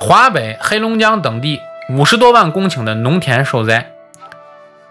[0.00, 3.92] 华北、黑龙江等地五十多万公顷的农田受灾。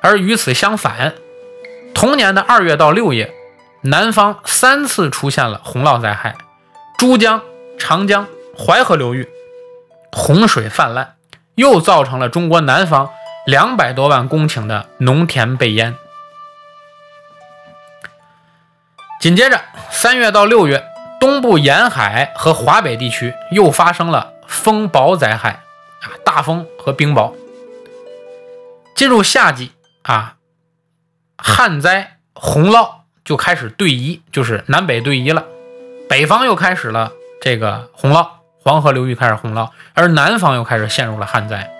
[0.02, 1.14] 而与此相反，
[1.94, 3.34] 同年的二月到六月，
[3.82, 6.36] 南方三次出现了洪涝灾害，
[6.98, 7.42] 珠江、
[7.78, 8.28] 长江。
[8.60, 9.30] 淮河流域
[10.12, 11.16] 洪水泛滥，
[11.56, 13.10] 又造成了中国南方
[13.46, 15.96] 两百多万公顷的农田被淹。
[19.22, 20.86] 紧接着，三月到六月，
[21.22, 25.62] 东部沿海和华北地区又发生了风雹灾害
[26.02, 27.34] 啊，大风和冰雹。
[28.96, 30.36] 进入夏季啊，
[31.38, 32.90] 旱灾洪涝
[33.24, 35.46] 就开始对移，就是南北对移了，
[36.10, 38.39] 北方又开始了这个洪涝。
[38.70, 41.72] 黄河流域开始洪涝，而南方又开始陷入了旱灾。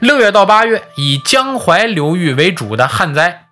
[0.00, 3.44] 六月到八月以江淮流域为主的旱灾，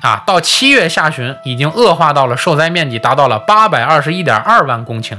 [0.00, 5.18] 啊，到七月下旬已经恶化到了受灾面积达到了八百二十一点二万公顷，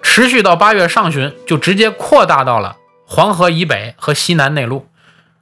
[0.00, 4.86] 持续到八月上旬就直接扩大到了黄河以北和西南内陆，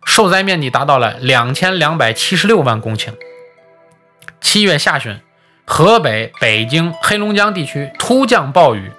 [0.07, 3.13] 受灾面积达到了两千两百七十六万公顷。
[4.41, 5.21] 七月下旬，
[5.67, 8.93] 河北、北京、黑龙江地区突降暴雨，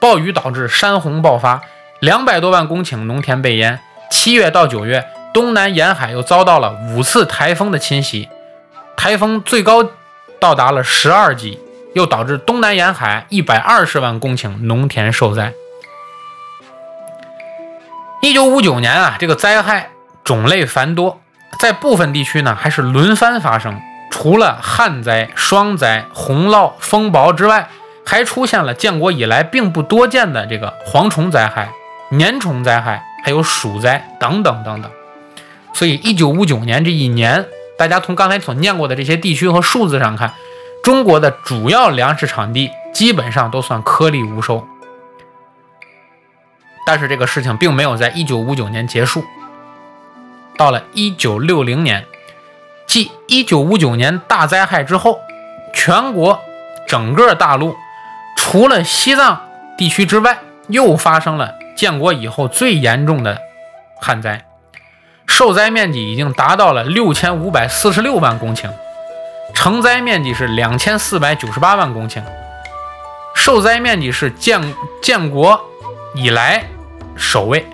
[0.00, 1.60] 暴雨导致山洪爆发，
[2.00, 3.78] 两百多万公顷农田被淹。
[4.10, 5.04] 七月到九月，
[5.34, 8.28] 东南沿海又遭到了五次台风的侵袭，
[8.96, 9.86] 台风最高
[10.40, 11.60] 到达了十二级，
[11.94, 15.52] 又导致东南沿海一百二十万公顷农田受灾。
[18.22, 19.90] 一九五九年啊，这个灾害
[20.24, 21.20] 种类繁多，
[21.60, 23.78] 在部分地区呢还是轮番发生。
[24.10, 27.68] 除了旱灾、霜灾、洪涝、风雹之外，
[28.04, 31.70] 还出现了建国以来并不多见的这个蝗虫灾害、
[32.10, 34.90] 年虫灾害，还有鼠灾等等等等。
[35.74, 37.46] 所以，一九五九年这一年，
[37.76, 40.32] 大家从刚才所念过的这些地区和数字上看，
[40.82, 44.66] 中国的主要粮食产地基本上都算颗粒无收。
[46.86, 49.24] 但是，这个事情并没有在一九五九年结束，
[50.56, 52.06] 到了一九六零年。
[52.96, 55.20] 继一九五九年大灾害之后，
[55.74, 56.40] 全国
[56.88, 57.76] 整个大陆
[58.38, 59.42] 除了西藏
[59.76, 60.38] 地区之外，
[60.68, 63.38] 又发生了建国以后最严重的
[64.00, 64.46] 旱灾，
[65.26, 68.70] 受灾面积已经达到了六千五百四十六万公顷，
[69.52, 72.22] 成灾面积是两千四百九十八万公顷，
[73.34, 75.60] 受灾面积是建建国
[76.14, 76.64] 以来
[77.14, 77.66] 首位。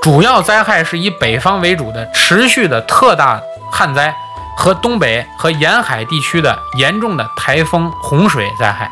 [0.00, 3.38] 主要灾害是以北方为主的持续的特大。
[3.72, 4.12] 旱灾
[4.60, 8.90] 和东北和沿海地区的严重的台风、洪水灾害。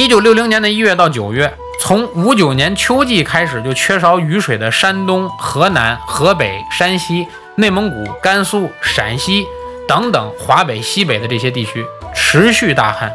[0.00, 9.46] 一九六零年的一月到九月，从五九年秋季开始就缺少雨水的山东、河南、河北、山西、内蒙古、甘肃、陕西
[9.86, 13.12] 等等华北、西北的这些地区持续大旱，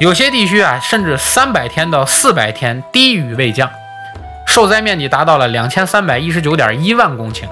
[0.00, 3.68] 有些地区啊甚至三百天到四百天低雨未降，
[4.46, 7.44] 受灾面积达到了两千三百一十九点一万公顷。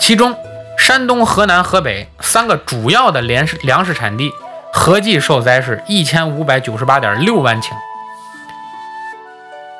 [0.00, 0.34] 其中，
[0.78, 4.32] 山东、河南、河北三个主要的粮食粮食产地
[4.72, 7.68] 合计受灾是一千五百九十八点六万顷，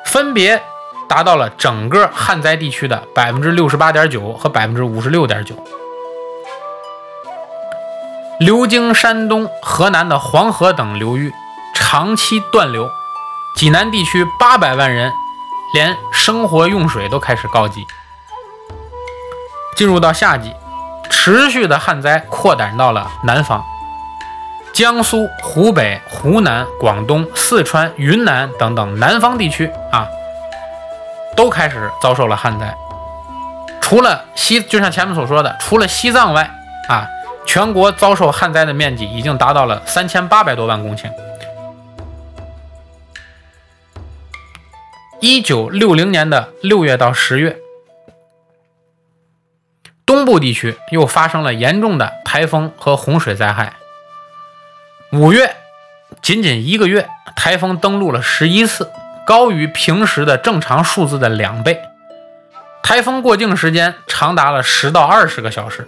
[0.05, 0.61] 分别
[1.09, 5.55] 达到了整个旱灾地区的百分之六十八点九和百分之五十六点九。
[8.39, 11.33] 流经山东、河南的黄河等流域
[11.73, 12.89] 长期断流，
[13.55, 15.11] 济南地区八百万人
[15.73, 17.85] 连生活用水都开始告急。
[19.75, 20.53] 进入到夏季，
[21.09, 23.63] 持续的旱灾扩展到了南方，
[24.73, 30.07] 江苏、湖北、湖南、广东、四川、云南等等南方地区啊，
[31.35, 32.75] 都开始遭受了旱灾。
[33.79, 36.49] 除了西，就像前面所说的，除了西藏外
[36.87, 37.07] 啊，
[37.45, 41.11] 全国遭受旱灾的面积已经达到了三千八百多万公顷。
[45.19, 47.57] 一九六零年的六月到十月。
[50.05, 53.73] 东部地区又发生了严重的台风和洪水灾害。
[55.13, 55.55] 五月，
[56.21, 58.89] 仅仅一个月，台风登陆了十一次，
[59.25, 61.79] 高于平时的正常数字的两倍。
[62.83, 65.87] 台风过境时间长达了十到二十个小时，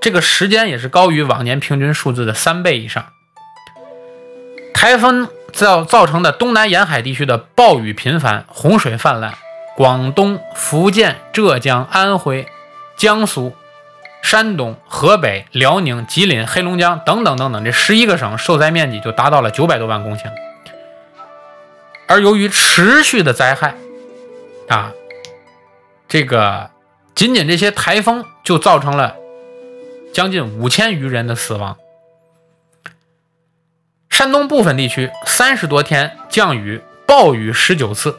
[0.00, 3.06] 这个时间也是高于往年平均数字的三倍以上。
[4.74, 9.34] 台风造造成的东南沿海地区的暴雨频繁、洪水泛滥，
[9.76, 12.46] 广东、福建、浙江、安徽。
[12.98, 13.54] 江苏、
[14.22, 20.30] 山东、河北、辽宁、吉林、黑龙江等等等等，这十一个省受灾面积就达到了九百多万公顷。
[22.08, 23.76] 而由于持续的灾害，
[24.68, 24.92] 啊，
[26.08, 26.70] 这个
[27.14, 29.14] 仅仅这些台风就造成了
[30.12, 31.76] 将近五千余人的死亡。
[34.10, 38.18] 山东部分地区三十多天降雨暴雨十九次，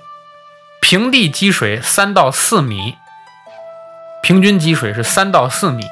[0.80, 2.96] 平地积水三到四米。
[4.22, 5.84] 平均积水是三到四米。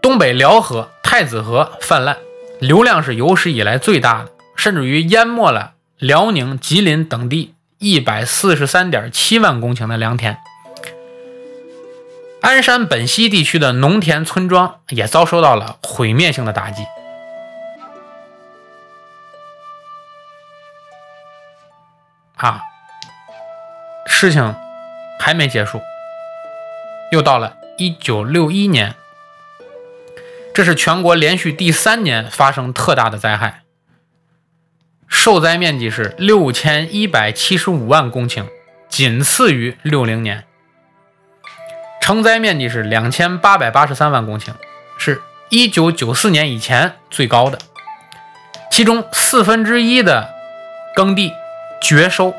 [0.00, 2.18] 东北辽河、太子河泛滥，
[2.60, 10.38] 流量是有史以来最大的，甚至于淹没了辽宁、吉林等地一百四十三点七万公顷的良田。
[12.42, 16.84] 鞍山本溪地区的农田村庄也遭受到了毁灭性的打击。
[22.36, 22.60] 啊，
[24.06, 24.54] 事情
[25.18, 25.80] 还没结束。
[27.14, 28.96] 又到了一九六一年，
[30.52, 33.62] 这是全国连续第三年发生特大的灾害。
[35.06, 38.46] 受灾面积是六千一百七十五万公顷，
[38.88, 40.44] 仅次于六零年。
[42.00, 44.54] 承灾面积是两千八百八十三万公顷，
[44.98, 47.60] 是一九九四年以前最高的。
[48.72, 50.34] 其中四分之一的
[50.96, 51.32] 耕地
[51.80, 52.34] 绝收，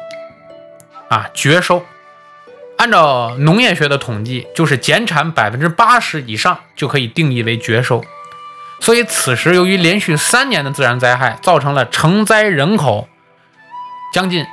[1.08, 1.86] 啊，绝收。
[2.78, 8.04] 按照农业学的统计，就是减产百分之八十以上就可以定义为绝收。
[8.82, 13.08] 所以此时由于连续三年的自然灾害，造成了成灾人口
[14.14, 14.46] 将近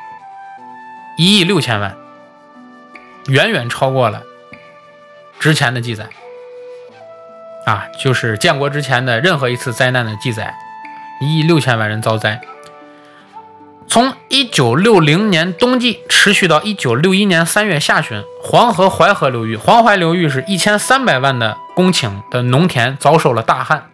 [1.19, 1.97] 一亿六千万，
[3.27, 4.23] 远远超过了。
[5.41, 6.07] 之前的记载
[7.67, 10.55] 啊，就是建国之前的任何一次灾难的记载，
[11.21, 12.41] 一亿六千万人遭灾。
[13.93, 23.91] 从一九六零年冬季持续到一九六一年三月下旬，黄河淮河流域，黄淮流域是一千三百万的公顷的农田遭受了大旱。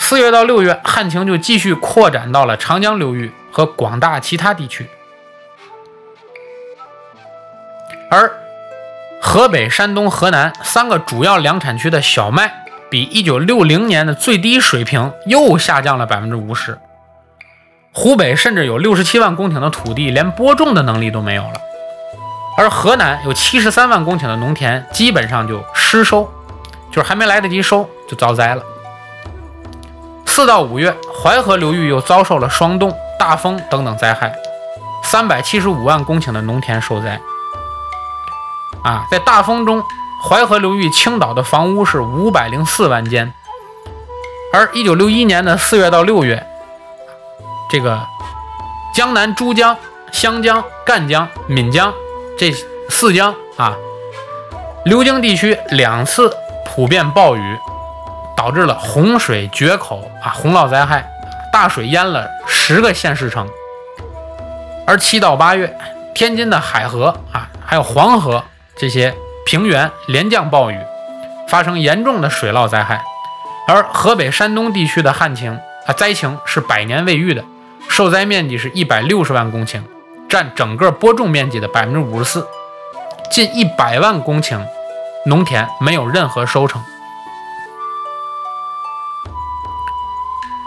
[0.00, 4.88] 四月到六月，旱情就继续扩展到了长江流域和广大其他地区，
[8.10, 8.32] 而。
[9.22, 16.76] 河北、山东、河南三个主要粮产区的小麦，比一九六零年的最低水平又下降了百分之五十。
[17.92, 21.60] 湖北甚至有六十七万公顷的土地连播种的能力都没有了，
[22.56, 26.30] 而河南有七十三万公顷的农田基本上就失收，
[26.90, 28.62] 就是还没来得及收就遭灾了。
[30.24, 34.32] 四到五月，淮河流域又遭受了霜冻、大风等等灾害，
[35.02, 37.20] 三百七十五万公顷的农田受灾。
[38.84, 39.82] 啊，在大风中，
[40.22, 43.34] 淮河流域倾倒的房屋是五百零四万间。
[44.52, 46.46] 而一九六一年的四月到六月，
[47.70, 48.04] 这个
[48.92, 49.76] 江南珠江、
[50.10, 51.94] 湘江、赣江、闽江
[52.36, 52.52] 这
[52.88, 53.76] 四江啊，
[54.84, 56.34] 流经地区两次
[56.66, 57.58] 普遍暴雨，
[58.36, 61.08] 导致了洪水决口啊，洪涝灾害，
[61.52, 63.48] 大水淹了十个县市城。
[64.86, 65.78] 而七到八月，
[66.12, 68.42] 天津的海河啊，还有黄河。
[68.76, 69.14] 这些
[69.44, 70.78] 平原连降暴雨，
[71.46, 73.00] 发生严重的水涝灾害，
[73.68, 77.44] 而河北、山东地区的旱情啊灾情是百年未遇的，
[77.88, 79.82] 受灾面积是一百六十万公顷，
[80.28, 82.46] 占整个播种面积的百分之五十四，
[83.30, 84.60] 近一百万公顷
[85.26, 86.82] 农田没有任何收成。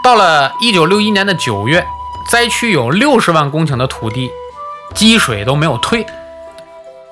[0.02, 1.86] 到了一九六一年的九月，
[2.30, 4.30] 灾区有六十万公顷的土地
[4.94, 6.06] 积水都没有退，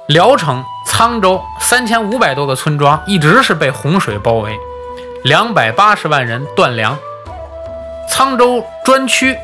[0.09, 0.65] 聊城。
[0.85, 4.59] 沧州三千五百多个村庄一直是被洪水包围，
[5.25, 6.99] 两百八十万人断粮。
[8.11, 9.35] 沧州专区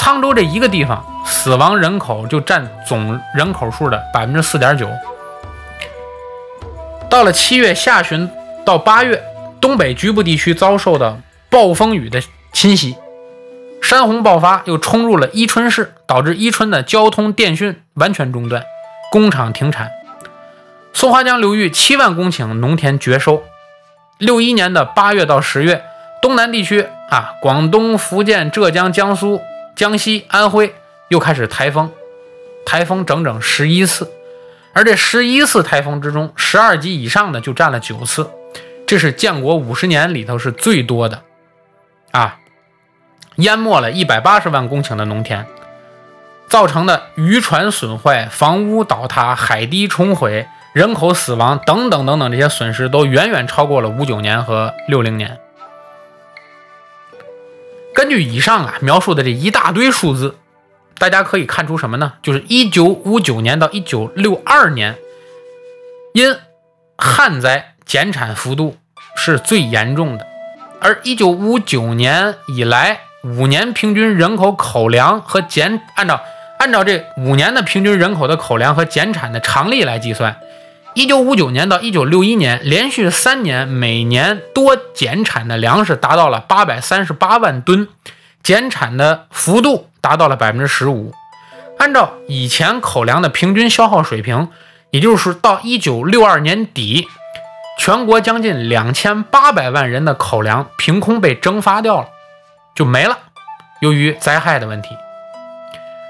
[0.00, 4.88] 沧州这一个地方，死亡人口就占总人口数的百分之四点九。
[7.10, 8.30] 到了七月下旬
[8.64, 9.22] 到八月，
[9.60, 11.20] 东北局部地区遭受的
[11.50, 12.96] 暴风雨的侵袭，
[13.82, 18.64] 山洪爆发，又冲入了伊春市，导致伊春的交通电讯完全中断，
[19.12, 19.90] 工厂停产。
[20.94, 23.42] 松花江流域七万公顷农田绝收。
[24.16, 25.84] 六一年的八月到十月，
[26.22, 29.40] 东南地区啊，广东、福建、浙江、江苏、
[29.80, 30.74] 江西、安徽
[31.08, 31.90] 又开始台风，
[32.66, 34.12] 台风整整十一次，
[34.74, 38.28] 而这十一次台风之中，十二级以上的就占了九次，
[38.86, 41.22] 这是建国五十年里头是最多的
[42.10, 42.36] 啊，
[43.36, 45.46] 淹没了一百八十万公顷的农田，
[46.46, 50.46] 造成的渔船损坏、房屋倒塌、海堤冲毁。
[50.74, 55.38] 人口死亡等等等等，这些损失都远远超过了五九年和六零年。
[57.94, 60.36] 根据以上啊描述的这一大堆数字，
[60.98, 62.12] 大家可以看出什么呢？
[62.22, 64.96] 就是一九五九年到一九六二年，
[66.14, 66.36] 因
[66.96, 68.76] 旱灾减产幅度
[69.16, 70.26] 是最严重的，
[70.80, 76.22] 而一九五九年以来五年平均人口口粮和减按照
[76.58, 80.36] 按照这五年的平均人口的口粮和减产的常例来计算。
[81.00, 87.88] 一九五九年到一九六一年，连续三年每年多减产的粮食达到了八百三十八万吨，
[88.42, 91.14] 减产的幅度达到了百分之十五。
[91.78, 94.50] 按照以前口粮的平均消耗水平，
[94.90, 97.08] 也就是到一九六二年底，
[97.78, 102.08] 全国将近两千八百万人的口粮凭空被蒸发掉了，
[102.74, 103.16] 就没了。
[103.80, 104.90] 由于灾害的问题，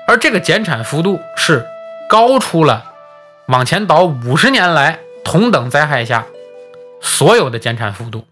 [0.09, 1.65] 而这个减产幅度是
[2.09, 2.90] 高出了。
[3.51, 6.25] 往前倒五十年来，同等灾害下
[7.01, 8.25] 所有的减产幅度，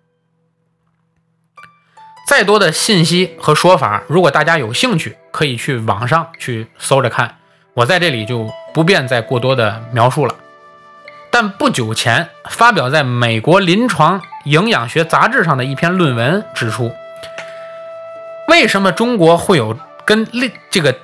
[2.29, 7.37] 再多的信息和说法，如果大家有兴趣，可以去网上去搜着看。
[7.75, 10.37] 我在这里就不便再过多的描述了。
[11.33, 16.93] 但不久前发表在美国临床营养学杂志上的一篇论文指出，
[18.47, 20.97] 为什么中国会有跟另这个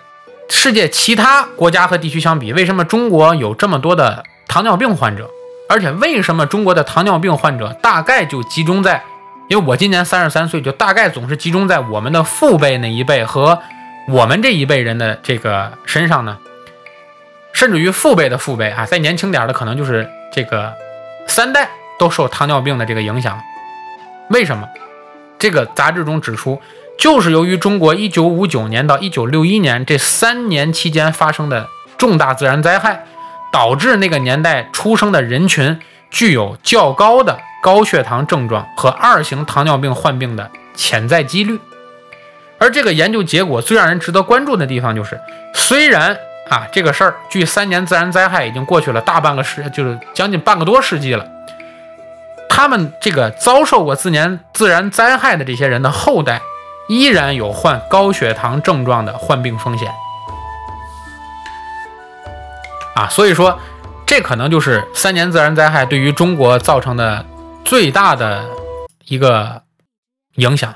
[0.49, 5.29] 世界其他国家和地区相比，为什么中国有这么多的糖尿病患者？
[5.69, 9.03] 而且为什么中国的糖尿病患者大概就集中在？
[9.49, 13.59] 因为我今年三十三岁，就大概总是集中在我们的父辈那一辈和
[14.09, 16.39] 我们这一辈人的这个身上呢？
[17.53, 20.73] 甚至于父辈的父辈啊，再年轻点的，可能就是这个
[21.27, 21.69] 三代
[21.99, 23.41] 都受糖尿病的这个影响。
[24.31, 24.67] 为什么？
[25.39, 26.61] 这个杂志中指出，
[26.99, 31.69] 就是由于中国一九五九年到一九六一年这三年期间发生的
[31.99, 33.07] 重大自然灾害。
[33.53, 35.79] 导致那个年代出生的人群
[36.11, 41.61] 具有较高的高血糖症状和二型糖尿病患病的潜在几率，
[42.59, 45.21] 而这个研究结果最让人值得关注的地方就是，
[45.55, 46.17] 虽然
[46.51, 51.25] 啊这个事儿距三年自然灾害已经过去了大半个世，就是将近半个多世纪了，
[52.49, 56.43] 他们这个遭受过自年自然灾害的这些人的后代，
[56.89, 59.93] 依然有患高血糖症状的患病风险。
[62.95, 63.59] 啊，所以说，
[64.07, 67.27] 这可能就是三年自然灾害对于中国造成的
[67.65, 68.49] 最大的
[69.07, 69.63] 一个
[70.37, 70.75] 影响。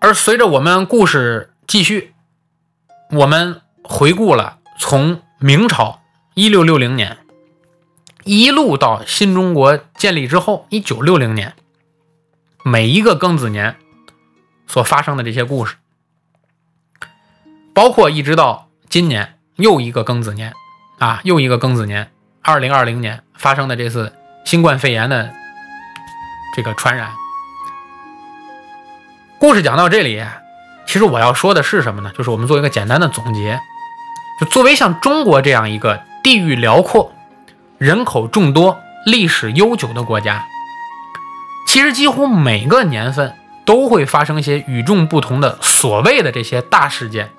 [0.00, 2.14] 而随着我们故事继续，
[3.10, 6.00] 我们回顾了从明朝
[6.34, 7.18] 一六六零年
[8.24, 11.54] 一路到新中国建立之后一九六零年，
[12.64, 13.76] 每一个庚子年
[14.66, 15.76] 所发生的这些故事。
[17.74, 20.52] 包括一直到今年又一个庚子年，
[20.98, 22.10] 啊，又一个庚子年，
[22.42, 24.12] 二零二零年发生的这次
[24.44, 25.32] 新冠肺炎的
[26.56, 27.12] 这个传染。
[29.38, 30.24] 故事讲到这里，
[30.86, 32.10] 其实我要说的是什么呢？
[32.18, 33.60] 就是我们做一个简单的总结，
[34.40, 37.12] 就作为像中国这样一个地域辽阔、
[37.78, 40.44] 人口众多、历史悠久的国家，
[41.68, 43.34] 其实几乎每个年份
[43.66, 47.30] 都会发生一些与众不同的所谓的这些大事件。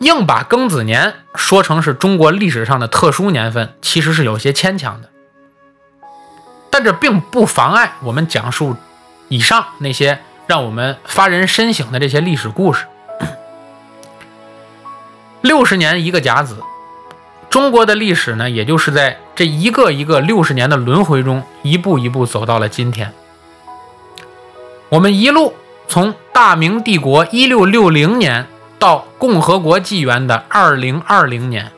[0.00, 5.08] 硬把庚子年说成是中国历史上的特殊年份，其实是有些牵强的。
[6.68, 8.76] 但这并不妨碍我们讲述
[9.28, 12.84] 以上那些让我们发人深省的这些历史故事。
[15.40, 16.62] 六十年一个甲子，
[17.50, 23.12] 中国的历史呢，也就是在这一个一个六十年的轮回中，一步一步走到了今天。
[24.88, 25.54] 我们一路
[25.86, 28.46] 从大明帝国一六六零年。
[28.80, 31.72] 到共和国纪元的二零二零年，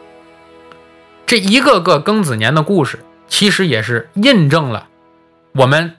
[1.25, 4.89] 这一个个庚子年的故事，其实也是印证了
[5.53, 5.97] 我们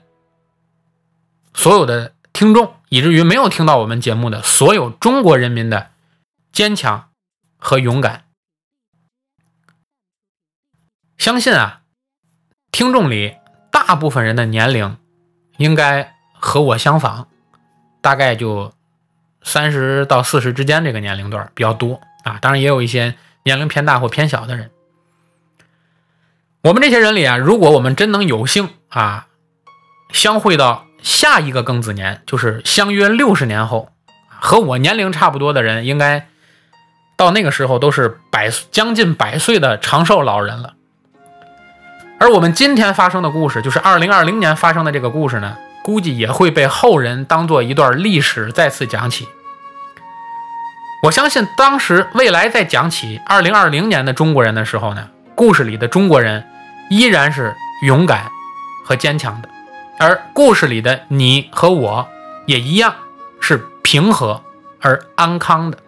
[1.54, 5.88] 所有的听众，以至于没有听到我们节目的所有中国人民的
[6.52, 7.08] 坚强
[7.58, 8.22] 和勇敢。
[11.22, 11.82] 相信啊，
[12.72, 13.36] 听众里
[13.70, 14.96] 大部分人的年龄
[15.56, 17.26] 应该和我相仿，
[18.00, 18.72] 大概就。
[19.44, 23.14] 三十到四十之间这个年龄段比较多啊，当然也有一些
[23.44, 24.72] 年龄偏大或偏小的人。
[26.62, 29.28] 我们这些人里啊，如果我们真能有幸啊，
[30.10, 33.90] 相会到下一个庚子年，就是相约六十年后，
[34.28, 36.28] 和我年龄差不多的人，应该
[37.16, 40.74] 到那个时候都是百将近百岁的长寿老人了。
[42.22, 45.56] 而我们今天发生的故事，就是二零二零年发生的这个故事呢。
[45.82, 49.26] 估计也会被后人当做一段历史再次讲起。
[51.02, 56.46] 我相信，当时未来在讲起二零二零年的中国人的时候呢，故事里的中国人
[56.90, 58.30] 依然是勇敢
[58.84, 59.48] 和坚强的，
[59.98, 62.08] 而故事里的你和我
[62.46, 62.94] 也一样
[63.40, 64.40] 是平和
[64.80, 65.78] 而安康的。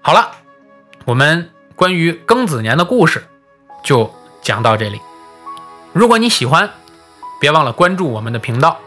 [0.00, 0.30] 好了，
[1.04, 1.50] 我们
[1.82, 3.26] 关于庚子年的故事
[3.82, 5.00] 就讲到这里。
[5.92, 6.70] 如果你喜欢，
[7.40, 8.78] 别忘了关注我们的频道。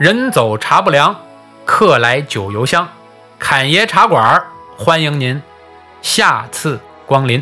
[0.00, 1.14] 人走茶不凉，
[1.64, 2.88] 客来酒犹香。
[3.38, 4.44] 侃爷茶馆
[4.76, 5.40] 欢迎您
[6.02, 7.40] 下次光临。